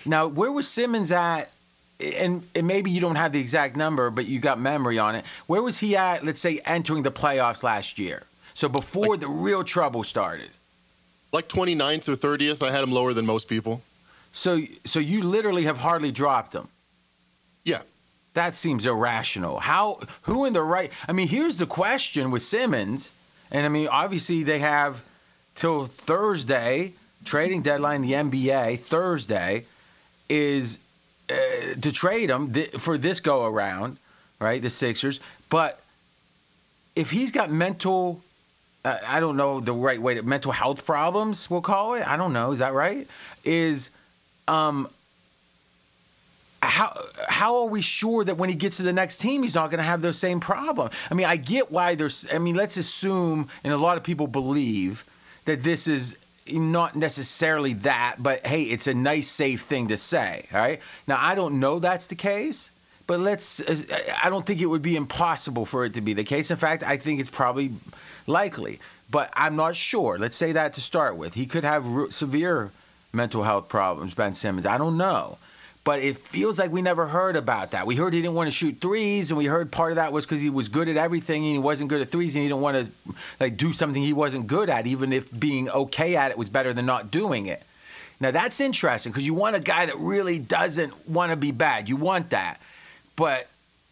Now, 0.05 0.27
where 0.27 0.51
was 0.51 0.67
Simmons 0.67 1.11
at? 1.11 1.51
And, 1.99 2.43
and 2.55 2.65
maybe 2.65 2.91
you 2.91 3.01
don't 3.01 3.17
have 3.17 3.33
the 3.33 3.41
exact 3.41 3.75
number, 3.75 4.09
but 4.09 4.25
you 4.25 4.39
got 4.39 4.57
memory 4.57 4.99
on 4.99 5.15
it. 5.15 5.25
Where 5.47 5.61
was 5.61 5.77
he 5.77 5.97
at, 5.97 6.25
let's 6.25 6.39
say, 6.39 6.59
entering 6.63 7.03
the 7.03 7.11
playoffs 7.11 7.61
last 7.61 7.99
year? 7.99 8.23
So 8.53 8.69
before 8.69 9.09
Like- 9.11 9.19
the 9.19 9.27
real 9.27 9.63
trouble 9.65 10.03
started. 10.03 10.49
Like 11.31 11.47
29th 11.49 12.07
or 12.07 12.15
30th, 12.15 12.65
I 12.65 12.71
had 12.71 12.83
him 12.83 12.91
lower 12.91 13.13
than 13.13 13.25
most 13.25 13.47
people. 13.49 13.81
So 14.31 14.61
so 14.85 14.99
you 14.99 15.23
literally 15.23 15.63
have 15.65 15.77
hardly 15.77 16.11
dropped 16.11 16.53
him. 16.53 16.67
Yeah. 17.65 17.81
That 18.33 18.55
seems 18.55 18.85
irrational. 18.85 19.59
How 19.59 19.99
who 20.23 20.45
in 20.45 20.53
the 20.53 20.61
right 20.61 20.91
I 21.07 21.11
mean, 21.11 21.27
here's 21.27 21.57
the 21.57 21.65
question 21.65 22.31
with 22.31 22.41
Simmons, 22.43 23.11
and 23.51 23.65
I 23.65 23.69
mean, 23.69 23.87
obviously 23.89 24.43
they 24.43 24.59
have 24.59 25.01
till 25.59 25.85
Thursday, 25.85 26.93
trading 27.25 27.61
deadline 27.61 28.01
the 28.01 28.13
NBA, 28.13 28.79
Thursday 28.79 29.65
is 30.29 30.79
uh, 31.29 31.33
to 31.81 31.91
trade 31.91 32.29
him 32.29 32.53
th- 32.53 32.71
for 32.71 32.97
this 32.97 33.19
go 33.19 33.45
around, 33.45 33.97
right? 34.39 34.61
The 34.61 34.69
Sixers, 34.69 35.19
but 35.49 35.79
if 36.95 37.11
he's 37.11 37.31
got 37.31 37.51
mental 37.51 38.21
uh, 38.85 38.97
I 39.05 39.19
don't 39.19 39.35
know 39.35 39.59
the 39.59 39.73
right 39.73 40.01
way 40.01 40.15
to 40.15 40.23
mental 40.23 40.53
health 40.53 40.85
problems, 40.85 41.49
we'll 41.49 41.61
call 41.61 41.95
it. 41.95 42.07
I 42.07 42.15
don't 42.15 42.31
know. 42.31 42.53
Is 42.53 42.59
that 42.59 42.73
right? 42.73 43.07
Is 43.43 43.89
um 44.47 44.87
how 46.61 46.97
how 47.27 47.61
are 47.61 47.67
we 47.67 47.81
sure 47.81 48.23
that 48.23 48.37
when 48.37 48.49
he 48.49 48.55
gets 48.55 48.77
to 48.77 48.83
the 48.83 48.93
next 48.93 49.17
team 49.17 49.43
he's 49.43 49.55
not 49.55 49.69
going 49.69 49.79
to 49.79 49.83
have 49.83 50.01
those 50.01 50.17
same 50.17 50.39
problems? 50.39 50.93
I 51.11 51.13
mean, 51.13 51.25
I 51.25 51.35
get 51.35 51.71
why 51.71 51.95
there's. 51.95 52.25
I 52.33 52.39
mean, 52.39 52.55
let's 52.55 52.77
assume, 52.77 53.49
and 53.63 53.73
a 53.73 53.77
lot 53.77 53.97
of 53.97 54.03
people 54.03 54.27
believe 54.27 55.03
that 55.45 55.63
this 55.63 55.87
is 55.87 56.17
not 56.51 56.95
necessarily 56.95 57.73
that, 57.73 58.15
but 58.19 58.45
hey, 58.45 58.63
it's 58.63 58.87
a 58.87 58.93
nice, 58.93 59.27
safe 59.27 59.61
thing 59.61 59.89
to 59.89 59.97
say. 59.97 60.45
All 60.53 60.59
right. 60.59 60.81
Now, 61.07 61.17
I 61.19 61.35
don't 61.35 61.59
know 61.59 61.79
that's 61.79 62.07
the 62.07 62.15
case, 62.15 62.71
but 63.07 63.19
let's. 63.19 63.59
Uh, 63.59 63.77
I 64.23 64.29
don't 64.29 64.45
think 64.45 64.61
it 64.61 64.65
would 64.65 64.81
be 64.81 64.95
impossible 64.95 65.65
for 65.65 65.85
it 65.85 65.95
to 65.95 66.01
be 66.01 66.13
the 66.13 66.23
case. 66.23 66.51
In 66.51 66.57
fact, 66.57 66.83
I 66.83 66.97
think 66.97 67.19
it's 67.19 67.29
probably 67.29 67.71
likely, 68.27 68.79
but 69.09 69.31
I'm 69.33 69.55
not 69.55 69.75
sure. 69.75 70.17
Let's 70.17 70.37
say 70.37 70.53
that 70.53 70.73
to 70.73 70.81
start 70.81 71.17
with. 71.17 71.33
He 71.33 71.45
could 71.45 71.63
have 71.63 71.87
re- 71.87 72.11
severe 72.11 72.71
mental 73.13 73.43
health 73.43 73.69
problems, 73.69 74.13
Ben 74.13 74.33
Simmons. 74.33 74.65
I 74.65 74.77
don't 74.77 74.97
know. 74.97 75.37
But 75.89 76.03
it 76.03 76.19
feels 76.19 76.59
like 76.59 76.71
we 76.71 76.83
never 76.83 77.07
heard 77.07 77.35
about 77.35 77.71
that. 77.71 77.87
We 77.87 77.95
heard 77.95 78.13
he 78.13 78.21
didn't 78.21 78.35
want 78.35 78.45
to 78.45 78.51
shoot 78.51 78.77
threes, 78.79 79.31
and 79.31 79.39
we 79.39 79.45
heard 79.45 79.71
part 79.71 79.91
of 79.91 79.95
that 79.95 80.13
was 80.13 80.23
because 80.23 80.39
he 80.39 80.51
was 80.51 80.67
good 80.67 80.87
at 80.87 80.97
everything 80.97 81.43
and 81.43 81.53
he 81.53 81.57
wasn't 81.57 81.89
good 81.89 81.99
at 81.99 82.09
threes, 82.09 82.35
and 82.35 82.43
he 82.43 82.47
didn't 82.47 82.61
want 82.61 82.85
to 82.85 83.15
like 83.39 83.57
do 83.57 83.73
something 83.73 84.03
he 84.03 84.13
wasn't 84.13 84.45
good 84.45 84.69
at, 84.69 84.85
even 84.85 85.11
if 85.11 85.27
being 85.39 85.67
okay 85.67 86.15
at 86.15 86.29
it 86.29 86.37
was 86.37 86.47
better 86.47 86.73
than 86.73 86.85
not 86.85 87.09
doing 87.09 87.47
it. 87.47 87.63
Now 88.19 88.29
that's 88.29 88.59
interesting 88.61 89.11
because 89.11 89.25
you 89.25 89.33
want 89.33 89.55
a 89.55 89.59
guy 89.59 89.87
that 89.87 89.97
really 89.97 90.37
doesn't 90.37 91.09
want 91.09 91.31
to 91.31 91.35
be 91.35 91.51
bad. 91.51 91.89
You 91.89 91.95
want 91.95 92.29
that, 92.29 92.61
but 93.15 93.47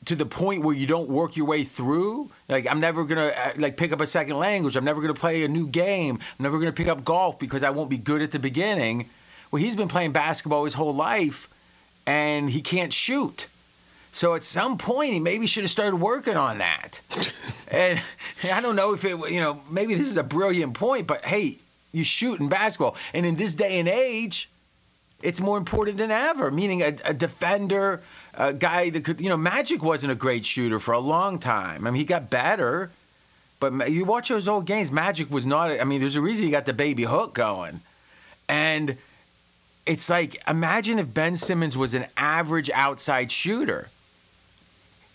to 0.05 0.15
the 0.15 0.27
point 0.27 0.63
where 0.63 0.75
you 0.75 0.85
don't 0.85 1.09
work 1.09 1.35
your 1.35 1.47
way 1.47 1.63
through. 1.63 2.29
Like 2.47 2.69
I'm 2.69 2.79
never 2.79 3.05
gonna 3.05 3.33
uh, 3.35 3.53
like 3.57 3.75
pick 3.75 3.91
up 3.91 4.01
a 4.01 4.05
second 4.05 4.37
language. 4.37 4.75
I'm 4.75 4.85
never 4.85 5.01
gonna 5.01 5.15
play 5.15 5.45
a 5.45 5.47
new 5.47 5.65
game. 5.65 6.19
I'm 6.19 6.43
never 6.43 6.59
gonna 6.59 6.73
pick 6.73 6.89
up 6.89 7.03
golf 7.03 7.39
because 7.39 7.63
I 7.63 7.71
won't 7.71 7.89
be 7.89 7.97
good 7.97 8.21
at 8.21 8.31
the 8.31 8.37
beginning. 8.37 9.09
Well, 9.49 9.63
he's 9.63 9.75
been 9.75 9.87
playing 9.87 10.11
basketball 10.11 10.65
his 10.65 10.75
whole 10.75 10.93
life, 10.93 11.49
and 12.07 12.49
he 12.49 12.61
can't 12.61 12.93
shoot. 12.93 13.47
So 14.13 14.33
at 14.33 14.43
some 14.43 14.79
point, 14.79 15.13
he 15.13 15.19
maybe 15.19 15.45
should 15.45 15.63
have 15.63 15.69
started 15.69 15.97
working 15.97 16.37
on 16.37 16.59
that. 16.59 17.01
and 17.71 18.01
I 18.51 18.61
don't 18.61 18.75
know 18.75 18.95
if 18.95 19.05
it, 19.05 19.15
you 19.29 19.41
know, 19.41 19.61
maybe 19.69 19.93
this 19.93 20.07
is 20.07 20.17
a 20.17 20.23
brilliant 20.23 20.73
point, 20.73 21.05
but 21.05 21.23
hey, 21.23 21.57
you 21.91 22.03
shoot 22.03 22.39
in 22.39 22.49
basketball, 22.49 22.95
and 23.13 23.25
in 23.25 23.35
this 23.35 23.53
day 23.53 23.79
and 23.79 23.87
age, 23.87 24.49
it's 25.21 25.41
more 25.41 25.57
important 25.57 25.97
than 25.97 26.09
ever. 26.09 26.49
Meaning 26.49 26.81
a, 26.81 26.95
a 27.05 27.13
defender, 27.13 28.01
a 28.33 28.53
guy 28.53 28.89
that 28.89 29.03
could, 29.03 29.21
you 29.21 29.29
know, 29.29 29.37
Magic 29.37 29.83
wasn't 29.83 30.11
a 30.11 30.15
great 30.15 30.45
shooter 30.45 30.79
for 30.79 30.93
a 30.93 30.99
long 30.99 31.39
time. 31.39 31.85
I 31.85 31.91
mean, 31.91 31.99
he 31.99 32.05
got 32.05 32.29
better, 32.29 32.89
but 33.59 33.91
you 33.91 34.05
watch 34.05 34.29
those 34.29 34.47
old 34.47 34.65
games, 34.65 34.91
Magic 34.91 35.29
was 35.29 35.45
not. 35.45 35.79
I 35.79 35.83
mean, 35.83 35.99
there's 35.99 36.15
a 36.15 36.21
reason 36.21 36.45
he 36.45 36.51
got 36.51 36.65
the 36.65 36.73
baby 36.73 37.03
hook 37.03 37.33
going, 37.33 37.81
and 38.47 38.97
it's 39.87 40.09
like 40.09 40.41
imagine 40.47 40.99
if 40.99 41.11
Ben 41.13 41.35
Simmons 41.35 41.75
was 41.77 41.95
an 41.95 42.05
average 42.15 42.69
outside 42.69 43.31
shooter. 43.31 43.87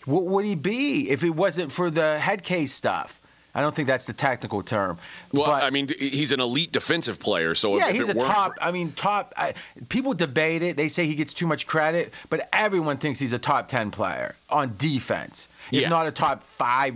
What 0.05 0.23
would 0.25 0.43
he 0.45 0.55
be 0.55 1.09
if 1.09 1.23
it 1.23 1.29
wasn't 1.29 1.71
for 1.71 1.89
the 1.89 2.19
head 2.19 2.43
case 2.43 2.73
stuff? 2.73 3.19
I 3.55 3.61
don't 3.61 3.73
think 3.75 3.87
that's 3.87 4.05
the 4.05 4.13
technical 4.13 4.63
term. 4.63 4.97
Well, 5.31 5.45
but- 5.45 5.63
I 5.63 5.69
mean, 5.69 5.87
he's 5.99 6.31
an 6.31 6.39
elite 6.39 6.71
defensive 6.71 7.19
player, 7.19 7.53
so 7.53 7.77
yeah, 7.77 7.89
if 7.89 7.95
he's 7.95 8.09
it 8.09 8.17
a 8.17 8.19
top. 8.19 8.55
for- 8.55 8.63
I 8.63 8.71
mean, 8.71 8.91
top. 8.93 9.31
I, 9.37 9.53
people 9.89 10.15
debate 10.15 10.63
it. 10.63 10.75
They 10.75 10.87
say 10.87 11.05
he 11.05 11.13
gets 11.13 11.35
too 11.35 11.45
much 11.45 11.67
credit, 11.67 12.11
but 12.31 12.49
everyone 12.51 12.97
thinks 12.97 13.19
he's 13.19 13.31
a 13.33 13.37
top 13.39 13.67
ten 13.67 13.91
player 13.91 14.33
on 14.49 14.73
defense, 14.77 15.49
if 15.71 15.81
Yeah. 15.81 15.89
not 15.89 16.07
a 16.07 16.11
top 16.11 16.43
five, 16.43 16.95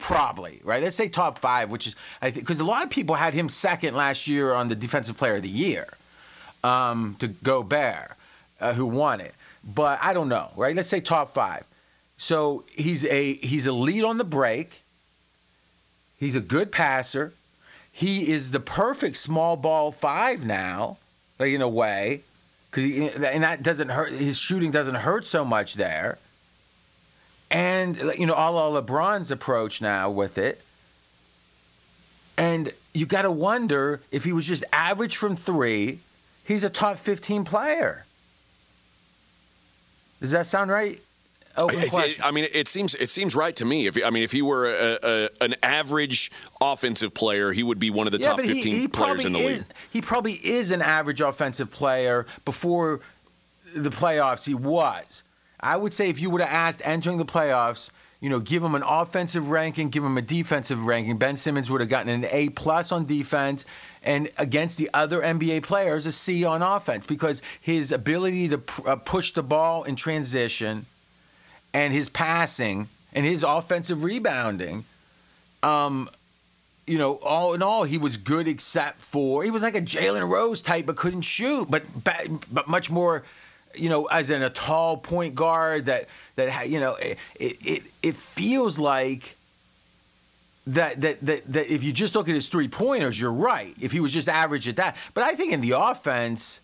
probably. 0.00 0.60
Right? 0.64 0.82
Let's 0.82 0.96
say 0.96 1.08
top 1.08 1.38
five, 1.38 1.70
which 1.70 1.86
is 1.86 1.96
I 2.22 2.30
think 2.30 2.46
because 2.46 2.60
a 2.60 2.64
lot 2.64 2.84
of 2.84 2.90
people 2.90 3.14
had 3.14 3.34
him 3.34 3.50
second 3.50 3.94
last 3.94 4.26
year 4.28 4.52
on 4.54 4.68
the 4.68 4.74
defensive 4.74 5.18
player 5.18 5.34
of 5.36 5.42
the 5.42 5.48
year, 5.50 5.86
um, 6.62 7.16
to 7.20 7.28
Gobert, 7.28 8.12
uh, 8.60 8.72
who 8.72 8.86
won 8.86 9.20
it. 9.20 9.34
But 9.64 9.98
I 10.02 10.12
don't 10.12 10.28
know. 10.28 10.50
Right? 10.56 10.74
Let's 10.74 10.88
say 10.88 11.00
top 11.00 11.30
five. 11.30 11.64
So 12.18 12.64
he's 12.74 13.04
a 13.04 13.34
he's 13.34 13.66
a 13.66 13.72
lead 13.72 14.04
on 14.04 14.18
the 14.18 14.24
break. 14.24 14.70
He's 16.18 16.36
a 16.36 16.40
good 16.40 16.70
passer. 16.70 17.32
He 17.92 18.30
is 18.30 18.50
the 18.50 18.60
perfect 18.60 19.16
small 19.16 19.56
ball 19.56 19.92
five 19.92 20.44
now, 20.44 20.98
like 21.38 21.52
in 21.52 21.62
a 21.62 21.68
way, 21.68 22.22
because 22.70 23.16
and 23.16 23.42
that 23.42 23.62
doesn't 23.62 23.88
hurt. 23.88 24.12
His 24.12 24.38
shooting 24.38 24.70
doesn't 24.70 24.94
hurt 24.94 25.26
so 25.26 25.44
much 25.44 25.74
there. 25.74 26.18
And 27.50 27.96
you 28.16 28.26
know, 28.26 28.34
all 28.34 28.80
LeBron's 28.80 29.30
approach 29.30 29.82
now 29.82 30.10
with 30.10 30.38
it. 30.38 30.60
And 32.38 32.72
you 32.94 33.04
got 33.04 33.22
to 33.22 33.30
wonder 33.30 34.00
if 34.10 34.24
he 34.24 34.32
was 34.32 34.46
just 34.46 34.64
average 34.72 35.16
from 35.16 35.36
three, 35.36 35.98
he's 36.44 36.64
a 36.64 36.70
top 36.70 36.98
15 36.98 37.44
player. 37.44 38.04
Does 40.20 40.30
that 40.32 40.46
sound 40.46 40.70
right? 40.70 41.00
Open 41.56 41.80
It- 41.80 41.84
it- 41.86 41.90
question. 41.90 42.24
I 42.24 42.30
mean, 42.30 42.46
it 42.54 42.66
seems 42.68 42.94
it 42.94 43.10
seems 43.10 43.34
right 43.34 43.54
to 43.56 43.64
me. 43.64 43.86
If 43.86 43.98
I 44.04 44.10
mean, 44.10 44.22
if 44.22 44.32
he 44.32 44.40
were 44.40 44.66
a, 44.70 44.98
a, 45.02 45.28
an 45.44 45.54
average 45.62 46.30
offensive 46.60 47.12
player, 47.12 47.52
he 47.52 47.62
would 47.62 47.78
be 47.78 47.90
one 47.90 48.06
of 48.06 48.12
the 48.12 48.18
top 48.18 48.36
but 48.36 48.46
he- 48.46 48.54
15 48.54 48.76
he 48.76 48.88
players 48.88 49.24
in 49.26 49.32
the 49.32 49.38
is, 49.38 49.58
league. 49.58 49.66
He 49.90 50.00
probably 50.00 50.32
is 50.32 50.72
an 50.72 50.80
average 50.80 51.20
offensive 51.20 51.70
player 51.70 52.26
before 52.44 53.00
the 53.74 53.90
playoffs. 53.90 54.46
He 54.46 54.54
was. 54.54 55.22
I 55.60 55.76
would 55.76 55.92
say 55.92 56.08
if 56.08 56.20
you 56.20 56.30
would 56.30 56.40
have 56.40 56.50
asked 56.50 56.80
entering 56.84 57.18
the 57.18 57.24
playoffs, 57.26 57.90
you 58.20 58.30
know, 58.30 58.40
give 58.40 58.62
him 58.64 58.74
an 58.74 58.82
offensive 58.82 59.50
ranking, 59.50 59.90
give 59.90 60.04
him 60.04 60.16
a 60.16 60.22
defensive 60.22 60.86
ranking. 60.86 61.18
Ben 61.18 61.36
Simmons 61.36 61.70
would 61.70 61.80
have 61.82 61.90
gotten 61.90 62.08
an 62.08 62.24
A 62.30 62.48
plus 62.48 62.92
on 62.92 63.04
defense, 63.04 63.66
and 64.04 64.30
against 64.38 64.78
the 64.78 64.90
other 64.92 65.20
NBA 65.20 65.62
players, 65.62 66.06
a 66.06 66.12
C 66.12 66.44
on 66.44 66.62
offense 66.62 67.06
because 67.06 67.42
his 67.60 67.92
ability 67.92 68.48
to 68.50 68.62
uh, 68.86 68.96
push 68.96 69.32
the 69.32 69.42
ball 69.42 69.84
in 69.84 69.96
transition, 69.96 70.86
and 71.72 71.92
his 71.92 72.08
passing 72.08 72.88
and 73.14 73.24
his 73.24 73.42
offensive 73.42 74.02
rebounding. 74.04 74.84
Um, 75.62 76.08
you 76.86 76.98
know, 76.98 77.14
all 77.14 77.54
in 77.54 77.62
all, 77.62 77.84
he 77.84 77.98
was 77.98 78.16
good 78.16 78.48
except 78.48 79.00
for 79.00 79.44
he 79.44 79.50
was 79.50 79.62
like 79.62 79.76
a 79.76 79.80
Jalen 79.80 80.28
Rose 80.28 80.62
type, 80.62 80.86
but 80.86 80.96
couldn't 80.96 81.22
shoot, 81.22 81.70
but 81.70 81.84
but 82.52 82.66
much 82.66 82.90
more, 82.90 83.22
you 83.74 83.88
know, 83.88 84.06
as 84.06 84.30
in 84.30 84.42
a 84.42 84.50
tall 84.50 84.96
point 84.96 85.34
guard 85.34 85.86
that 85.86 86.08
that 86.36 86.68
you 86.68 86.80
know 86.80 86.96
it 86.96 87.18
it, 87.36 87.82
it 88.02 88.16
feels 88.16 88.78
like 88.78 89.36
that, 90.68 91.00
that 91.00 91.20
that 91.22 91.52
that 91.52 91.72
if 91.72 91.82
you 91.82 91.92
just 91.92 92.14
look 92.14 92.28
at 92.28 92.34
his 92.34 92.48
three 92.48 92.68
pointers, 92.68 93.20
you're 93.20 93.32
right. 93.32 93.74
If 93.80 93.92
he 93.92 94.00
was 94.00 94.12
just 94.12 94.28
average 94.28 94.68
at 94.68 94.76
that, 94.76 94.96
but 95.14 95.24
I 95.24 95.34
think 95.34 95.52
in 95.52 95.60
the 95.60 95.72
offense, 95.72 96.60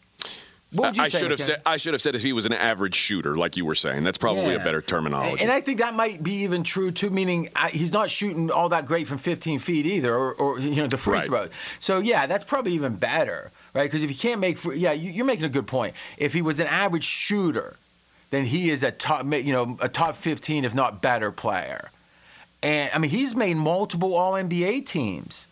what 0.73 0.89
would 0.89 0.97
you 0.99 1.03
I 1.03 1.09
say? 1.09 1.19
should 1.19 1.31
have 1.31 1.41
said 1.41 1.63
I 1.65 1.79
should 1.79 1.95
have 1.95 2.03
said 2.03 2.15
if 2.15 2.23
he 2.23 2.33
was 2.33 2.47
an 2.47 2.53
average 2.53 2.95
shooter, 2.95 3.37
like 3.37 3.57
you 3.57 3.65
were 3.65 3.75
saying. 3.75 4.05
That's 4.05 4.19
probably 4.19 4.55
a 4.55 4.59
better 4.61 4.81
terminology. 4.83 5.43
And 5.43 5.51
I 5.51 5.61
think 5.61 5.79
that 5.81 5.95
might 5.95 6.23
be 6.23 6.43
even 6.43 6.63
true 6.63 6.91
too, 6.91 7.11
meaning 7.11 7.49
I, 7.57 7.71
he's 7.71 7.93
not 7.93 8.11
shooting 8.11 8.51
all 8.51 8.69
that 8.69 8.87
great 8.87 9.09
from 9.09 9.19
15 9.19 9.59
feet 9.61 9.87
either, 9.87 10.15
or, 10.15 10.35
or 10.35 10.61
you 10.61 10.77
know 10.77 10.87
the 10.87 10.99
free 10.99 11.15
Right. 11.15 11.27
throw. 11.27 11.49
So 11.81 12.01
yeah, 12.01 12.27
that's 12.27 12.45
probably 12.45 12.73
even 12.73 12.97
better. 12.97 13.51
Right? 13.75 13.85
Because 13.85 14.03
if 14.03 14.11
you 14.11 14.17
can't 14.17 14.41
make, 14.41 14.59
free, 14.59 14.79
yeah, 14.79 14.93
you're 14.93 15.27
making 15.27 15.45
a 15.45 15.51
good 15.51 15.67
point. 15.67 15.95
If 16.17 16.33
he 16.33 16.43
was 16.43 16.61
an 16.61 16.67
average 16.67 17.05
shooter, 17.05 17.77
then 18.31 18.45
he 18.45 18.71
is 18.71 18.83
a 18.83 18.91
top, 18.91 19.25
you 19.27 19.53
know, 19.53 19.77
a 19.81 19.89
top 19.89 20.17
15, 20.17 20.65
if 20.65 20.75
not 20.75 21.01
better 21.01 21.31
player. 21.33 21.91
And 22.63 22.91
I 22.93 22.99
mean, 22.99 23.11
he's 23.11 23.35
made 23.35 23.57
multiple 23.57 24.15
All 24.15 24.33
NBA 24.33 24.87
teams. 24.87 25.47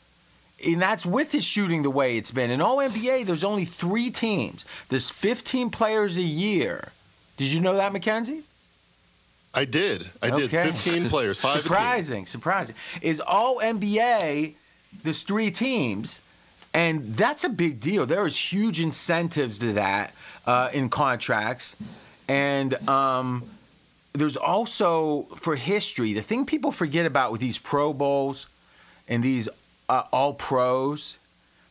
And 0.67 0.81
that's 0.81 1.05
with 1.05 1.33
his 1.33 1.45
shooting 1.45 1.83
the 1.83 1.91
way 1.91 2.17
it's 2.17 2.31
been. 2.31 2.51
In 2.51 2.61
All 2.61 2.79
NBA, 2.79 3.27
there's 3.27 3.45
only 3.45 3.65
three 3.67 4.11
teams. 4.11 4.65
There's 4.89 5.11
15 5.11 5.71
players 5.71 6.17
a 6.17 6.23
year. 6.23 6.89
Did 7.37 7.53
you 7.53 7.61
know 7.61 7.75
that, 7.75 7.93
McKenzie? 7.93 8.43
I 9.53 9.65
did. 9.65 10.09
I 10.23 10.31
okay. 10.31 10.47
did. 10.47 10.75
15 10.75 11.09
players, 11.09 11.39
five. 11.39 11.63
Surprising, 11.63 12.27
surprising. 12.27 12.75
Is 13.03 13.21
All 13.21 13.59
NBA? 13.61 14.55
There's 15.03 15.23
three 15.23 15.51
teams, 15.51 16.21
and 16.73 17.15
that's 17.15 17.45
a 17.45 17.49
big 17.49 17.81
deal. 17.81 18.07
There 18.07 18.27
is 18.27 18.39
huge 18.39 18.81
incentives 18.81 19.59
to 19.59 19.75
that 19.75 20.15
uh, 20.47 20.71
in 20.73 20.89
contracts, 20.89 21.77
and 22.29 22.75
um, 22.89 23.45
there's 24.17 24.37
also 24.37 25.23
for 25.37 25.55
history 25.55 26.15
the 26.15 26.23
thing 26.23 26.47
people 26.47 26.73
forget 26.73 27.07
about 27.07 27.33
with 27.33 27.41
these 27.41 27.59
Pro 27.59 27.93
Bowls 27.93 28.47
and 29.09 29.23
these 29.23 29.49
uh, 29.89 30.03
All 30.13 30.35
Pros. 30.35 31.19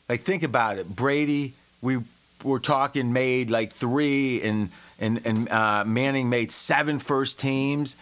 Like 0.07 0.21
think 0.21 0.43
about 0.43 0.77
it, 0.77 0.87
Brady. 0.87 1.53
We 1.81 1.99
were 2.43 2.59
talking 2.59 3.11
made 3.13 3.49
like 3.49 3.71
three, 3.73 4.41
and 4.41 4.69
and 4.99 5.25
and 5.25 5.49
uh, 5.49 5.83
Manning 5.85 6.29
made 6.29 6.51
seven 6.51 6.99
first 6.99 7.39
teams, 7.39 7.95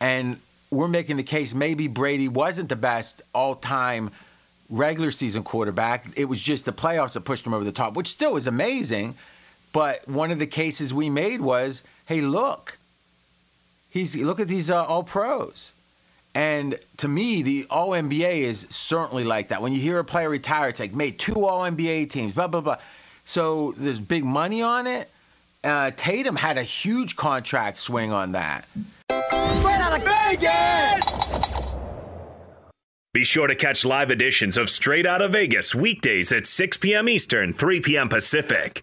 and 0.00 0.38
we're 0.70 0.88
making 0.88 1.16
the 1.16 1.22
case 1.22 1.54
maybe 1.54 1.88
Brady 1.88 2.28
wasn't 2.28 2.68
the 2.68 2.76
best 2.76 3.22
all-time 3.32 4.10
regular 4.68 5.10
season 5.10 5.44
quarterback. 5.44 6.06
It 6.16 6.24
was 6.24 6.42
just 6.42 6.64
the 6.64 6.72
playoffs 6.72 7.12
that 7.14 7.20
pushed 7.20 7.46
him 7.46 7.54
over 7.54 7.64
the 7.64 7.72
top, 7.72 7.94
which 7.94 8.08
still 8.08 8.36
is 8.36 8.46
amazing. 8.46 9.14
But 9.72 10.08
one 10.08 10.30
of 10.30 10.38
the 10.38 10.46
cases 10.46 10.94
we 10.94 11.10
made 11.10 11.40
was, 11.40 11.82
hey, 12.06 12.20
look, 12.20 12.76
He's 13.94 14.16
look 14.16 14.40
at 14.40 14.48
these 14.48 14.70
uh, 14.70 14.84
all 14.84 15.04
pros. 15.04 15.72
And 16.34 16.76
to 16.96 17.06
me, 17.06 17.42
the 17.42 17.68
All 17.70 17.90
NBA 17.90 18.38
is 18.38 18.66
certainly 18.68 19.22
like 19.22 19.48
that. 19.48 19.62
When 19.62 19.72
you 19.72 19.80
hear 19.80 20.00
a 20.00 20.04
player 20.04 20.28
retire, 20.28 20.68
it's 20.68 20.80
like 20.80 20.92
made 20.92 21.16
two 21.16 21.46
All 21.46 21.60
NBA 21.60 22.10
teams, 22.10 22.34
blah 22.34 22.48
blah 22.48 22.60
blah. 22.60 22.78
So 23.24 23.70
there's 23.70 24.00
big 24.00 24.24
money 24.24 24.62
on 24.62 24.88
it. 24.88 25.08
Uh, 25.62 25.92
Tatum 25.96 26.34
had 26.34 26.58
a 26.58 26.62
huge 26.62 27.14
contract 27.14 27.78
swing 27.78 28.10
on 28.10 28.32
that. 28.32 28.66
Straight 29.08 29.80
out 29.80 29.96
of 29.96 30.04
Vegas! 30.04 31.76
Be 33.12 33.22
sure 33.22 33.46
to 33.46 33.54
catch 33.54 33.84
live 33.84 34.10
editions 34.10 34.56
of 34.56 34.68
Straight 34.68 35.06
Out 35.06 35.22
of 35.22 35.30
Vegas 35.30 35.72
weekdays 35.72 36.32
at 36.32 36.48
6 36.48 36.78
p.m. 36.78 37.08
Eastern, 37.08 37.52
3 37.52 37.80
p.m. 37.80 38.08
Pacific. 38.08 38.82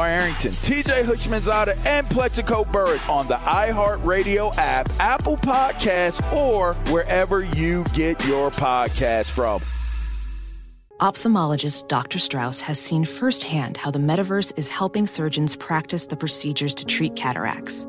Arrington, 0.00 0.52
TJ 0.52 1.04
Houshmandzadeh, 1.04 1.86
and 1.86 2.08
Plaxico 2.08 2.64
Burress 2.64 3.08
on 3.08 3.26
the 3.28 3.36
iHeartRadio 3.36 4.56
app, 4.56 4.88
Apple 4.98 5.36
Podcasts, 5.36 6.20
or 6.32 6.74
wherever 6.92 7.42
you 7.42 7.84
get 7.94 8.24
your 8.26 8.50
podcast 8.50 9.30
from. 9.30 9.60
Ophthalmologist 11.00 11.88
Dr. 11.88 12.20
Strauss 12.20 12.60
has 12.60 12.78
seen 12.78 13.04
firsthand 13.04 13.76
how 13.76 13.90
the 13.90 13.98
metaverse 13.98 14.56
is 14.56 14.68
helping 14.68 15.06
surgeons 15.06 15.56
practice 15.56 16.06
the 16.06 16.16
procedures 16.16 16.76
to 16.76 16.84
treat 16.84 17.16
cataracts. 17.16 17.88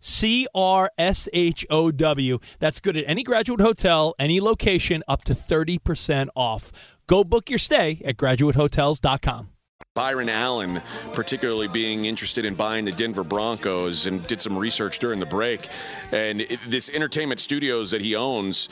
C 0.00 0.46
R 0.54 0.90
S 0.98 1.28
H 1.32 1.66
O 1.70 1.90
W. 1.90 2.38
That's 2.58 2.80
good 2.80 2.96
at 2.96 3.04
any 3.06 3.22
graduate 3.22 3.60
hotel, 3.60 4.14
any 4.18 4.40
location, 4.40 5.02
up 5.08 5.24
to 5.24 5.34
30% 5.34 6.28
off. 6.34 6.72
Go 7.06 7.24
book 7.24 7.50
your 7.50 7.58
stay 7.58 8.02
at 8.04 8.16
graduatehotels.com. 8.16 9.48
Byron 9.94 10.28
Allen, 10.28 10.80
particularly 11.12 11.66
being 11.66 12.04
interested 12.04 12.44
in 12.44 12.54
buying 12.54 12.84
the 12.84 12.92
Denver 12.92 13.24
Broncos, 13.24 14.06
and 14.06 14.24
did 14.28 14.40
some 14.40 14.56
research 14.56 15.00
during 15.00 15.18
the 15.18 15.26
break. 15.26 15.66
And 16.12 16.40
this 16.68 16.88
entertainment 16.90 17.40
studios 17.40 17.90
that 17.90 18.00
he 18.00 18.14
owns, 18.14 18.68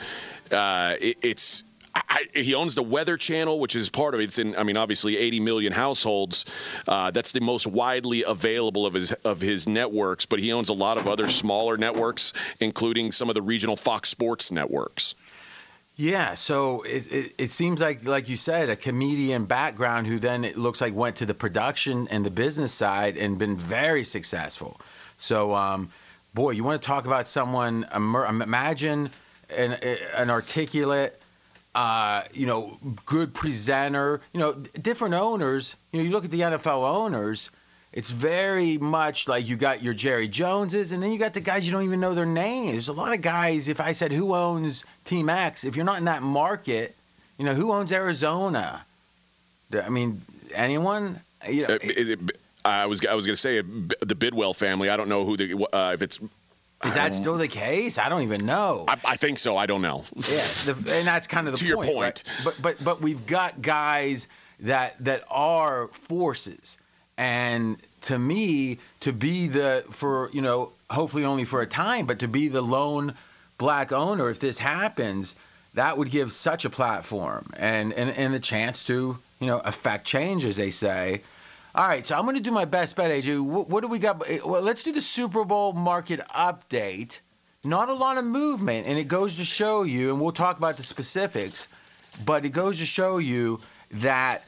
uh, 0.51 0.95
it, 1.01 1.17
it's 1.21 1.63
I, 2.09 2.25
he 2.33 2.53
owns 2.53 2.75
the 2.75 2.83
Weather 2.83 3.17
Channel, 3.17 3.59
which 3.59 3.75
is 3.75 3.89
part 3.89 4.13
of 4.13 4.19
it. 4.19 4.25
It's 4.25 4.39
in, 4.39 4.55
I 4.55 4.63
mean, 4.63 4.77
obviously 4.77 5.17
80 5.17 5.39
million 5.39 5.73
households. 5.73 6.45
Uh, 6.87 7.11
that's 7.11 7.31
the 7.31 7.41
most 7.41 7.67
widely 7.67 8.23
available 8.23 8.85
of 8.85 8.93
his 8.93 9.11
of 9.13 9.41
his 9.41 9.67
networks. 9.67 10.25
But 10.25 10.39
he 10.39 10.51
owns 10.51 10.69
a 10.69 10.73
lot 10.73 10.97
of 10.97 11.07
other 11.07 11.27
smaller 11.27 11.77
networks, 11.77 12.33
including 12.59 13.11
some 13.11 13.29
of 13.29 13.35
the 13.35 13.41
regional 13.41 13.75
Fox 13.75 14.09
Sports 14.09 14.51
networks. 14.51 15.15
Yeah, 15.99 16.35
so 16.35 16.83
it, 16.83 17.11
it, 17.11 17.33
it, 17.39 17.49
seems 17.49 17.81
like, 17.81 18.05
like 18.05 18.29
you 18.29 18.37
said, 18.37 18.69
a 18.69 18.75
comedian 18.75 19.45
background 19.45 20.05
who 20.05 20.19
then 20.19 20.45
it 20.45 20.55
looks 20.55 20.79
like 20.79 20.93
went 20.93 21.17
to 21.17 21.25
the 21.25 21.33
production 21.33 22.07
and 22.09 22.23
the 22.23 22.29
business 22.29 22.71
side 22.71 23.17
and 23.17 23.39
been 23.39 23.57
very 23.57 24.03
successful. 24.03 24.79
So, 25.17 25.55
um, 25.55 25.89
boy, 26.35 26.51
you 26.51 26.63
want 26.63 26.79
to 26.83 26.87
talk 26.87 27.07
about 27.07 27.27
someone? 27.27 27.87
Imagine 27.95 29.09
an, 29.49 29.73
an 30.15 30.29
articulate, 30.29 31.19
uh, 31.77 32.23
you 32.33 32.45
know, 32.45 32.77
good 33.05 33.33
presenter. 33.33 34.19
You 34.33 34.39
know, 34.41 34.53
different 34.53 35.13
owners. 35.13 35.77
You 35.91 35.99
know, 35.99 36.05
you 36.05 36.11
look 36.11 36.25
at 36.25 36.31
the 36.31 36.41
NFL 36.41 36.83
owners 36.83 37.49
it's 37.97 38.11
very 38.11 38.77
much 38.77 39.27
like 39.27 39.47
you 39.47 39.55
got 39.55 39.81
your 39.81 39.95
Jerry 39.95 40.27
Joneses, 40.27 40.91
and 40.91 41.01
then 41.01 41.11
you 41.11 41.17
got 41.17 41.33
the 41.33 41.41
guys 41.41 41.65
you 41.65 41.73
don't 41.73 41.83
even 41.83 41.99
know 41.99 42.13
their 42.13 42.27
names. 42.27 42.73
There's 42.73 42.89
a 42.89 42.93
lot 42.93 43.13
of 43.13 43.23
guys. 43.23 43.69
If 43.69 43.81
I 43.81 43.93
said 43.93 44.11
who 44.11 44.35
owns 44.35 44.85
Team 45.05 45.29
X, 45.29 45.63
if 45.63 45.75
you're 45.75 45.83
not 45.83 45.97
in 45.97 46.05
that 46.05 46.21
market, 46.21 46.95
you 47.39 47.45
know 47.45 47.55
who 47.55 47.71
owns 47.71 47.91
Arizona. 47.91 48.85
I 49.73 49.89
mean, 49.89 50.21
anyone? 50.53 51.19
You 51.49 51.61
know, 51.61 51.73
uh, 51.75 51.79
it, 51.81 52.09
it, 52.09 52.37
I 52.63 52.85
was 52.85 53.03
I 53.05 53.15
was 53.15 53.25
going 53.25 53.35
to 53.35 53.41
say 53.41 53.61
the 53.61 54.15
Bidwell 54.15 54.53
family. 54.53 54.89
I 54.89 54.97
don't 54.97 55.09
know 55.09 55.25
who 55.25 55.37
the 55.37 55.67
uh, 55.73 55.93
if 55.93 56.01
it's. 56.01 56.19
Is 56.85 56.93
that 56.93 57.13
still 57.13 57.37
the 57.37 57.47
case? 57.47 57.97
I 57.97 58.07
don't 58.09 58.21
even 58.21 58.45
know. 58.45 58.85
I, 58.87 58.97
I 59.05 59.15
think 59.15 59.39
so. 59.39 59.57
I 59.57 59.65
don't 59.65 59.81
know. 59.81 60.03
Yeah, 60.15 60.21
the, 60.23 60.75
and 60.91 61.07
that's 61.07 61.25
kind 61.25 61.47
of 61.47 61.53
the 61.53 61.57
to 61.59 61.75
point, 61.75 61.87
your 61.87 61.95
point. 61.95 62.23
Right? 62.27 62.41
But 62.43 62.59
but 62.61 62.83
but 62.83 63.01
we've 63.01 63.25
got 63.25 63.61
guys 63.61 64.27
that 64.59 65.03
that 65.03 65.23
are 65.29 65.87
forces 65.87 66.77
and 67.17 67.77
to 68.03 68.17
me, 68.17 68.77
to 69.01 69.11
be 69.11 69.47
the 69.47 69.83
for 69.89 70.29
you 70.31 70.41
know 70.41 70.71
hopefully 70.89 71.25
only 71.25 71.45
for 71.45 71.61
a 71.61 71.67
time, 71.67 72.05
but 72.05 72.19
to 72.19 72.27
be 72.27 72.47
the 72.47 72.61
lone 72.61 73.15
black 73.57 73.91
owner, 73.91 74.29
if 74.29 74.39
this 74.39 74.57
happens, 74.57 75.35
that 75.73 75.97
would 75.97 76.11
give 76.11 76.31
such 76.31 76.65
a 76.65 76.69
platform 76.69 77.51
and 77.57 77.91
and, 77.93 78.11
and 78.11 78.33
the 78.33 78.39
chance 78.39 78.83
to 78.85 79.17
you 79.39 79.47
know 79.47 79.59
affect 79.59 80.05
change, 80.05 80.45
as 80.45 80.57
they 80.57 80.69
say. 80.69 81.21
All 81.77 81.87
right, 81.87 82.07
so 82.07 82.15
I'm 82.15 82.23
going 82.23 82.37
to 82.37 82.41
do 82.41 82.49
my 82.49 82.65
best 82.65 82.95
bet, 82.95 83.11
AJ. 83.11 83.39
What, 83.39 83.69
what 83.69 83.81
do 83.81 83.87
we 83.87 83.99
got? 83.99 84.27
Eh, 84.27 84.39
well, 84.43 84.63
let's 84.63 84.81
do 84.81 84.91
the 84.91 85.01
Super 85.01 85.45
Bowl 85.45 85.73
market 85.73 86.19
update. 86.21 87.19
Not 87.63 87.89
a 87.89 87.93
lot 87.93 88.17
of 88.17 88.25
movement, 88.25 88.87
and 88.87 88.97
it 88.97 89.07
goes 89.07 89.37
to 89.37 89.45
show 89.45 89.83
you, 89.83 90.09
and 90.09 90.19
we'll 90.19 90.31
talk 90.31 90.57
about 90.57 90.77
the 90.77 90.81
specifics, 90.81 91.67
but 92.25 92.45
it 92.45 92.49
goes 92.49 92.79
to 92.79 92.85
show 92.85 93.19
you 93.19 93.59
that 93.91 94.43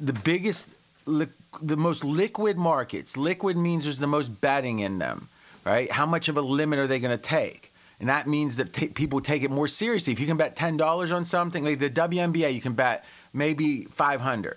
the 0.00 0.12
biggest 0.12 0.68
the 1.04 1.76
most 1.76 2.04
liquid 2.04 2.56
markets. 2.56 3.16
Liquid 3.16 3.56
means 3.56 3.82
there's 3.82 3.98
the 3.98 4.06
most 4.06 4.28
betting 4.40 4.78
in 4.78 5.00
them, 5.00 5.26
right? 5.64 5.90
How 5.90 6.06
much 6.06 6.28
of 6.28 6.36
a 6.36 6.42
limit 6.42 6.78
are 6.78 6.86
they 6.86 7.00
going 7.00 7.16
to 7.16 7.22
take? 7.22 7.72
And 7.98 8.08
that 8.08 8.28
means 8.28 8.58
that 8.58 8.72
t- 8.72 8.86
people 8.86 9.20
take 9.20 9.42
it 9.42 9.50
more 9.50 9.66
seriously. 9.66 10.12
If 10.12 10.20
you 10.20 10.28
can 10.28 10.36
bet 10.36 10.54
ten 10.54 10.76
dollars 10.76 11.10
on 11.10 11.24
something 11.24 11.64
like 11.64 11.80
the 11.80 11.90
WNBA, 11.90 12.54
you 12.54 12.60
can 12.60 12.74
bet 12.74 13.04
maybe 13.32 13.86
500. 13.86 14.56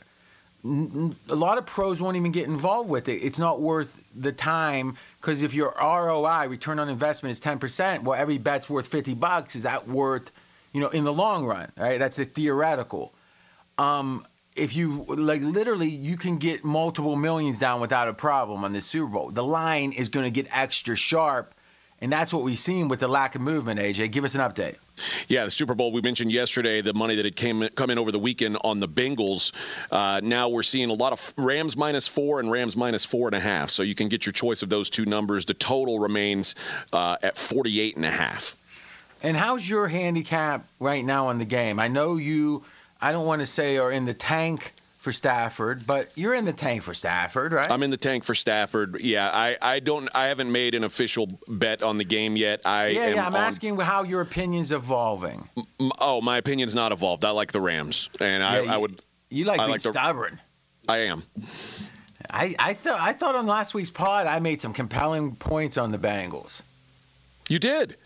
A 0.66 1.36
lot 1.36 1.58
of 1.58 1.66
pros 1.66 2.02
won't 2.02 2.16
even 2.16 2.32
get 2.32 2.46
involved 2.46 2.90
with 2.90 3.10
it. 3.10 3.18
It's 3.18 3.38
not 3.38 3.60
worth 3.60 4.02
the 4.16 4.32
time 4.32 4.98
because 5.20 5.44
if 5.44 5.54
your 5.54 5.74
ROI, 5.78 6.48
return 6.48 6.80
on 6.80 6.88
investment, 6.88 7.32
is 7.32 7.42
10%, 7.42 8.04
well, 8.04 8.20
every 8.20 8.38
bet's 8.38 8.70
worth 8.70 8.88
50 8.88 9.14
bucks. 9.16 9.56
Is 9.56 9.64
that 9.64 9.88
worth, 9.88 10.32
you 10.72 10.80
know, 10.80 10.88
in 10.88 11.04
the 11.04 11.12
long 11.12 11.46
run, 11.46 11.70
right? 11.78 12.00
That's 12.00 12.16
the 12.16 12.26
theoretical. 12.26 13.14
Um, 13.78 14.26
if 14.56 14.76
you 14.76 15.04
like 15.08 15.42
literally 15.42 15.90
you 15.90 16.18
can 16.18 16.38
get 16.38 16.64
multiple 16.64 17.16
millions 17.16 17.60
down 17.60 17.82
without 17.82 18.08
a 18.08 18.14
problem 18.14 18.64
on 18.64 18.72
this 18.72 18.86
Super 18.86 19.08
Bowl. 19.08 19.32
The 19.32 19.44
line 19.44 19.92
is 19.92 20.10
going 20.10 20.26
to 20.26 20.32
get 20.32 20.56
extra 20.56 20.96
sharp. 20.96 21.54
And 22.04 22.12
that's 22.12 22.34
what 22.34 22.44
we've 22.44 22.60
seen 22.60 22.90
with 22.90 23.00
the 23.00 23.08
lack 23.08 23.34
of 23.34 23.40
movement, 23.40 23.80
AJ. 23.80 24.12
Give 24.12 24.26
us 24.26 24.36
an 24.36 24.42
update. 24.42 24.76
Yeah, 25.30 25.46
the 25.46 25.52
Super 25.52 25.74
Bowl 25.74 25.94
we 25.94 26.02
mentioned 26.02 26.34
yesterday, 26.34 26.82
the 26.82 26.94
money 26.94 27.16
that 27.16 27.24
had 27.24 27.38
came 27.38 27.66
come 27.76 27.90
in 27.90 27.98
over 27.98 28.12
the 28.12 28.20
weekend 28.20 28.58
on 28.62 28.82
the 28.82 28.90
Bengals. 28.90 29.54
Uh, 29.90 30.20
now 30.22 30.50
we're 30.50 30.64
seeing 30.64 30.90
a 30.90 30.94
lot 30.94 31.14
of 31.14 31.34
Rams 31.38 31.78
minus 31.78 32.06
four 32.06 32.42
and 32.42 32.52
Rams 32.52 32.76
minus 32.76 33.06
four 33.06 33.30
and 33.30 33.36
a 33.36 33.40
half. 33.40 33.70
So 33.70 33.84
you 33.84 33.96
can 33.96 34.10
get 34.10 34.26
your 34.26 34.34
choice 34.34 34.62
of 34.62 34.70
those 34.70 34.90
two 34.90 35.06
numbers. 35.06 35.46
The 35.46 35.54
total 35.54 35.98
remains 35.98 36.56
uh, 36.92 37.16
at 37.24 37.38
48 37.38 37.96
and 37.96 38.04
a 38.04 38.12
half. 38.12 38.62
And 39.22 39.38
how's 39.38 39.68
your 39.68 39.88
handicap 39.88 40.66
right 40.82 41.06
now 41.06 41.28
on 41.28 41.38
the 41.38 41.46
game? 41.46 41.80
I 41.80 41.88
know 41.88 42.18
you 42.18 42.66
I 43.02 43.14
don't 43.14 43.26
want 43.26 43.40
to 43.40 43.46
say 43.46 43.78
are 43.78 43.94
in 43.94 44.04
the 44.04 44.14
tank 44.14 44.74
for 45.04 45.12
Stafford, 45.12 45.86
but 45.86 46.18
you're 46.18 46.34
in 46.34 46.46
the 46.46 46.54
tank 46.54 46.82
for 46.82 46.94
Stafford, 46.94 47.52
right? 47.52 47.70
I'm 47.70 47.84
in 47.84 47.92
the 47.92 47.98
tank 47.98 48.24
for 48.24 48.34
Stafford. 48.34 49.02
Yeah, 49.02 49.30
I, 49.32 49.58
I 49.62 49.80
don't 49.82 50.08
I 50.16 50.28
haven't 50.28 50.50
made 50.50 50.76
an 50.76 50.86
official 50.86 51.28
bet 51.48 51.84
on 51.84 51.98
the 51.98 52.06
game 52.06 52.38
yet. 52.38 52.62
I 52.66 52.88
yeah 52.88 53.10
yeah. 53.10 53.28
I'm 53.28 53.36
on, 53.36 53.42
asking 53.42 53.78
how 53.78 54.04
your 54.04 54.22
opinion's 54.22 54.72
evolving. 54.72 55.48
M- 55.80 55.92
oh, 56.00 56.22
my 56.22 56.38
opinion's 56.38 56.74
not 56.74 56.94
evolved. 56.94 57.26
I 57.26 57.32
like 57.32 57.52
the 57.52 57.60
Rams, 57.60 58.10
and 58.22 58.42
yeah, 58.42 58.50
I, 58.50 58.62
you, 58.62 58.70
I 58.70 58.78
would. 58.78 59.00
You 59.30 59.46
like 59.46 59.60
I 59.60 59.64
being 59.64 59.72
like 59.72 59.82
the, 59.82 59.90
stubborn. 59.90 60.40
I 60.88 60.98
am. 61.00 61.22
I 62.32 62.56
I 62.58 62.74
thought 62.74 63.00
I 63.02 63.12
thought 63.12 63.36
on 63.36 63.46
last 63.46 63.74
week's 63.74 63.92
pod 63.92 64.26
I 64.26 64.40
made 64.40 64.62
some 64.62 64.72
compelling 64.72 65.36
points 65.36 65.78
on 65.78 65.92
the 65.92 65.98
Bengals. 66.00 66.62
You 67.50 67.60
did. 67.60 67.98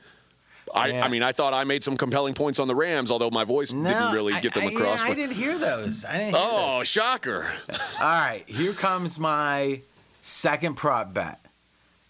I, 0.74 0.88
yeah. 0.88 1.06
I 1.06 1.08
mean, 1.08 1.24
I 1.24 1.32
thought 1.32 1.54
I 1.54 1.64
made 1.64 1.84
some 1.84 1.98
compelling 1.98 2.34
points 2.34 2.60
on 2.60 2.68
the 2.68 2.76
Rams, 2.76 3.12
although 3.12 3.30
my 3.30 3.44
voice 3.44 3.74
no, 3.74 3.88
didn't 3.88 4.14
really 4.14 4.40
get 4.42 4.54
them 4.54 4.64
I, 4.64 4.72
across. 4.72 5.02
I, 5.02 5.10
I 5.10 5.14
didn't 5.14 5.36
hear 5.36 5.58
those. 5.58 6.04
Didn't 6.04 6.22
hear 6.22 6.34
oh, 6.36 6.80
those. 6.80 6.88
shocker! 6.88 7.46
All 7.70 8.06
right, 8.06 8.44
here 8.48 8.74
comes 8.74 9.18
my 9.18 9.82
second 10.22 10.76
prop 10.76 11.14
bet, 11.14 11.40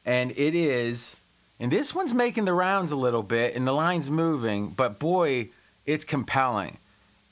and 0.06 0.32
it 0.32 0.56
is, 0.56 1.16
and 1.60 1.72
this 1.72 1.94
one's 1.94 2.14
making 2.14 2.46
the 2.46 2.54
rounds 2.54 2.92
a 2.92 2.98
little 2.98 3.24
bit, 3.24 3.56
and 3.56 3.68
the 3.68 3.74
line's 3.74 4.10
moving, 4.10 4.70
but 4.70 5.00
boy, 5.00 5.50
it's 5.86 6.06
compelling, 6.06 6.78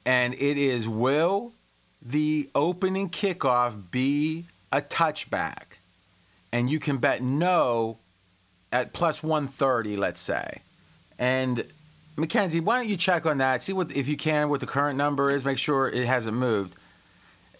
and 0.06 0.34
it 0.34 0.58
is 0.58 0.88
will 0.88 1.52
the 2.06 2.48
opening 2.54 3.10
kickoff 3.10 3.74
be 3.92 4.46
a 4.72 4.82
touchback? 4.82 5.64
And 6.52 6.70
you 6.70 6.80
can 6.80 6.98
bet 6.98 7.22
no 7.22 7.98
at 8.72 8.94
plus 8.94 9.22
130, 9.22 9.98
let's 9.98 10.22
say. 10.22 10.62
And 11.18 11.66
Mackenzie, 12.18 12.60
why 12.60 12.78
don't 12.78 12.88
you 12.88 12.98
check 12.98 13.26
on 13.26 13.40
that? 13.40 13.62
See 13.62 13.74
what 13.74 13.92
if 13.92 14.08
you 14.08 14.18
can 14.18 14.50
what 14.50 14.60
the 14.60 14.68
current 14.68 14.98
number 14.98 15.32
is. 15.32 15.46
Make 15.46 15.58
sure 15.58 15.88
it 15.88 16.06
hasn't 16.06 16.36
moved. 16.36 16.76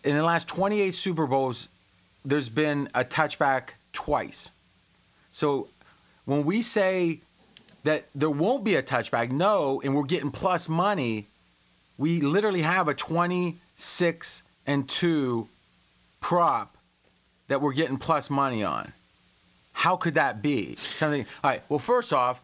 In 0.04 0.16
the 0.16 0.24
last 0.24 0.48
28 0.48 0.94
Super 0.94 1.28
Bowls, 1.28 1.68
there's 2.24 2.50
been 2.50 2.90
a 2.94 3.04
touchback 3.04 3.70
twice. 3.92 4.52
So 5.32 5.68
when 6.26 6.46
we 6.46 6.62
say 6.62 7.20
that 7.84 8.06
there 8.16 8.30
won't 8.30 8.64
be 8.64 8.76
a 8.76 8.84
touchback, 8.84 9.32
no, 9.32 9.82
and 9.84 9.96
we're 9.96 10.04
getting 10.04 10.32
plus 10.32 10.70
money, 10.70 11.26
we 11.98 12.22
literally 12.22 12.62
have 12.62 12.88
a 12.88 12.94
26 12.94 14.44
and 14.68 14.90
2 14.90 15.48
prop 16.20 16.76
that 17.48 17.62
we're 17.62 17.74
getting 17.74 17.98
plus 17.98 18.30
money 18.30 18.64
on. 18.64 18.92
How 19.74 19.98
could 19.98 20.16
that 20.16 20.42
be? 20.42 20.76
Something. 20.76 21.26
All 21.44 21.52
right. 21.52 21.62
Well, 21.70 21.80
first 21.80 22.14
off, 22.14 22.42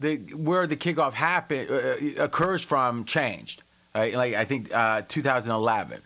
the 0.00 0.16
where 0.34 0.66
the 0.66 0.76
kickoff 0.76 1.12
happen 1.12 1.68
uh, 1.70 2.22
occurs 2.24 2.62
from 2.62 3.04
changed. 3.04 3.62
Right? 3.94 4.14
Like 4.14 4.34
I 4.34 4.44
think 4.44 4.74
uh, 4.74 5.02
2011. 5.08 6.00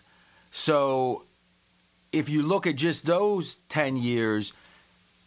So 0.51 1.23
if 2.11 2.29
you 2.29 2.43
look 2.43 2.67
at 2.67 2.75
just 2.75 3.05
those 3.05 3.55
10 3.69 3.97
years 3.97 4.53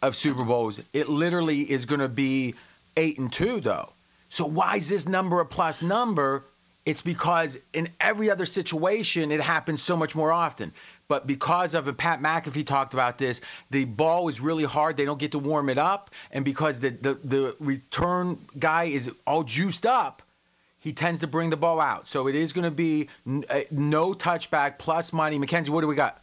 of 0.01 0.15
Super 0.15 0.43
Bowls, 0.43 0.81
it 0.93 1.09
literally 1.09 1.61
is 1.61 1.85
going 1.85 2.01
to 2.01 2.09
be 2.09 2.55
eight 2.95 3.17
and 3.17 3.31
two 3.31 3.59
though. 3.59 3.89
So 4.29 4.45
why 4.45 4.75
is 4.75 4.87
this 4.87 5.07
number 5.07 5.39
a 5.39 5.45
plus 5.45 5.81
number? 5.81 6.43
It's 6.85 7.01
because 7.01 7.57
in 7.73 7.89
every 7.99 8.31
other 8.31 8.45
situation, 8.45 9.31
it 9.31 9.41
happens 9.41 9.81
so 9.81 9.97
much 9.97 10.15
more 10.15 10.31
often. 10.31 10.73
But 11.09 11.25
because 11.25 11.73
of, 11.73 11.87
and 11.87 11.97
Pat 11.97 12.21
McAfee 12.21 12.65
talked 12.65 12.93
about 12.93 13.17
this, 13.17 13.41
the 13.71 13.85
ball 13.85 14.29
is 14.29 14.39
really 14.39 14.63
hard. 14.63 14.95
They 14.95 15.05
don't 15.05 15.19
get 15.19 15.33
to 15.33 15.39
warm 15.39 15.67
it 15.69 15.79
up. 15.79 16.11
And 16.31 16.45
because 16.45 16.79
the, 16.79 16.91
the, 16.91 17.13
the 17.15 17.55
return 17.59 18.37
guy 18.57 18.85
is 18.85 19.11
all 19.25 19.43
juiced 19.43 19.87
up, 19.87 20.21
he 20.79 20.93
tends 20.93 21.21
to 21.21 21.27
bring 21.27 21.49
the 21.49 21.57
ball 21.57 21.81
out. 21.81 22.07
So 22.07 22.27
it 22.27 22.35
is 22.35 22.53
going 22.53 22.63
to 22.63 22.71
be 22.71 23.09
uh, 23.27 23.61
no 23.71 24.13
touchback 24.13 24.77
plus 24.77 25.11
money. 25.11 25.39
McKenzie, 25.39 25.69
what 25.69 25.81
do 25.81 25.87
we 25.87 25.95
got? 25.95 26.21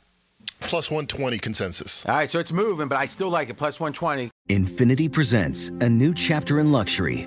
Plus 0.61 0.89
120 0.91 1.39
consensus. 1.39 2.07
All 2.07 2.14
right, 2.14 2.30
so 2.30 2.39
it's 2.39 2.53
moving, 2.53 2.89
but 2.89 2.97
I 2.97 3.07
still 3.07 3.28
like 3.28 3.51
it. 3.51 3.57
Plus 3.59 3.80
120. 3.80 4.30
Infiniti 4.49 5.11
presents 5.11 5.68
a 5.68 5.89
new 5.89 6.14
chapter 6.14 6.61
in 6.61 6.70
luxury, 6.70 7.26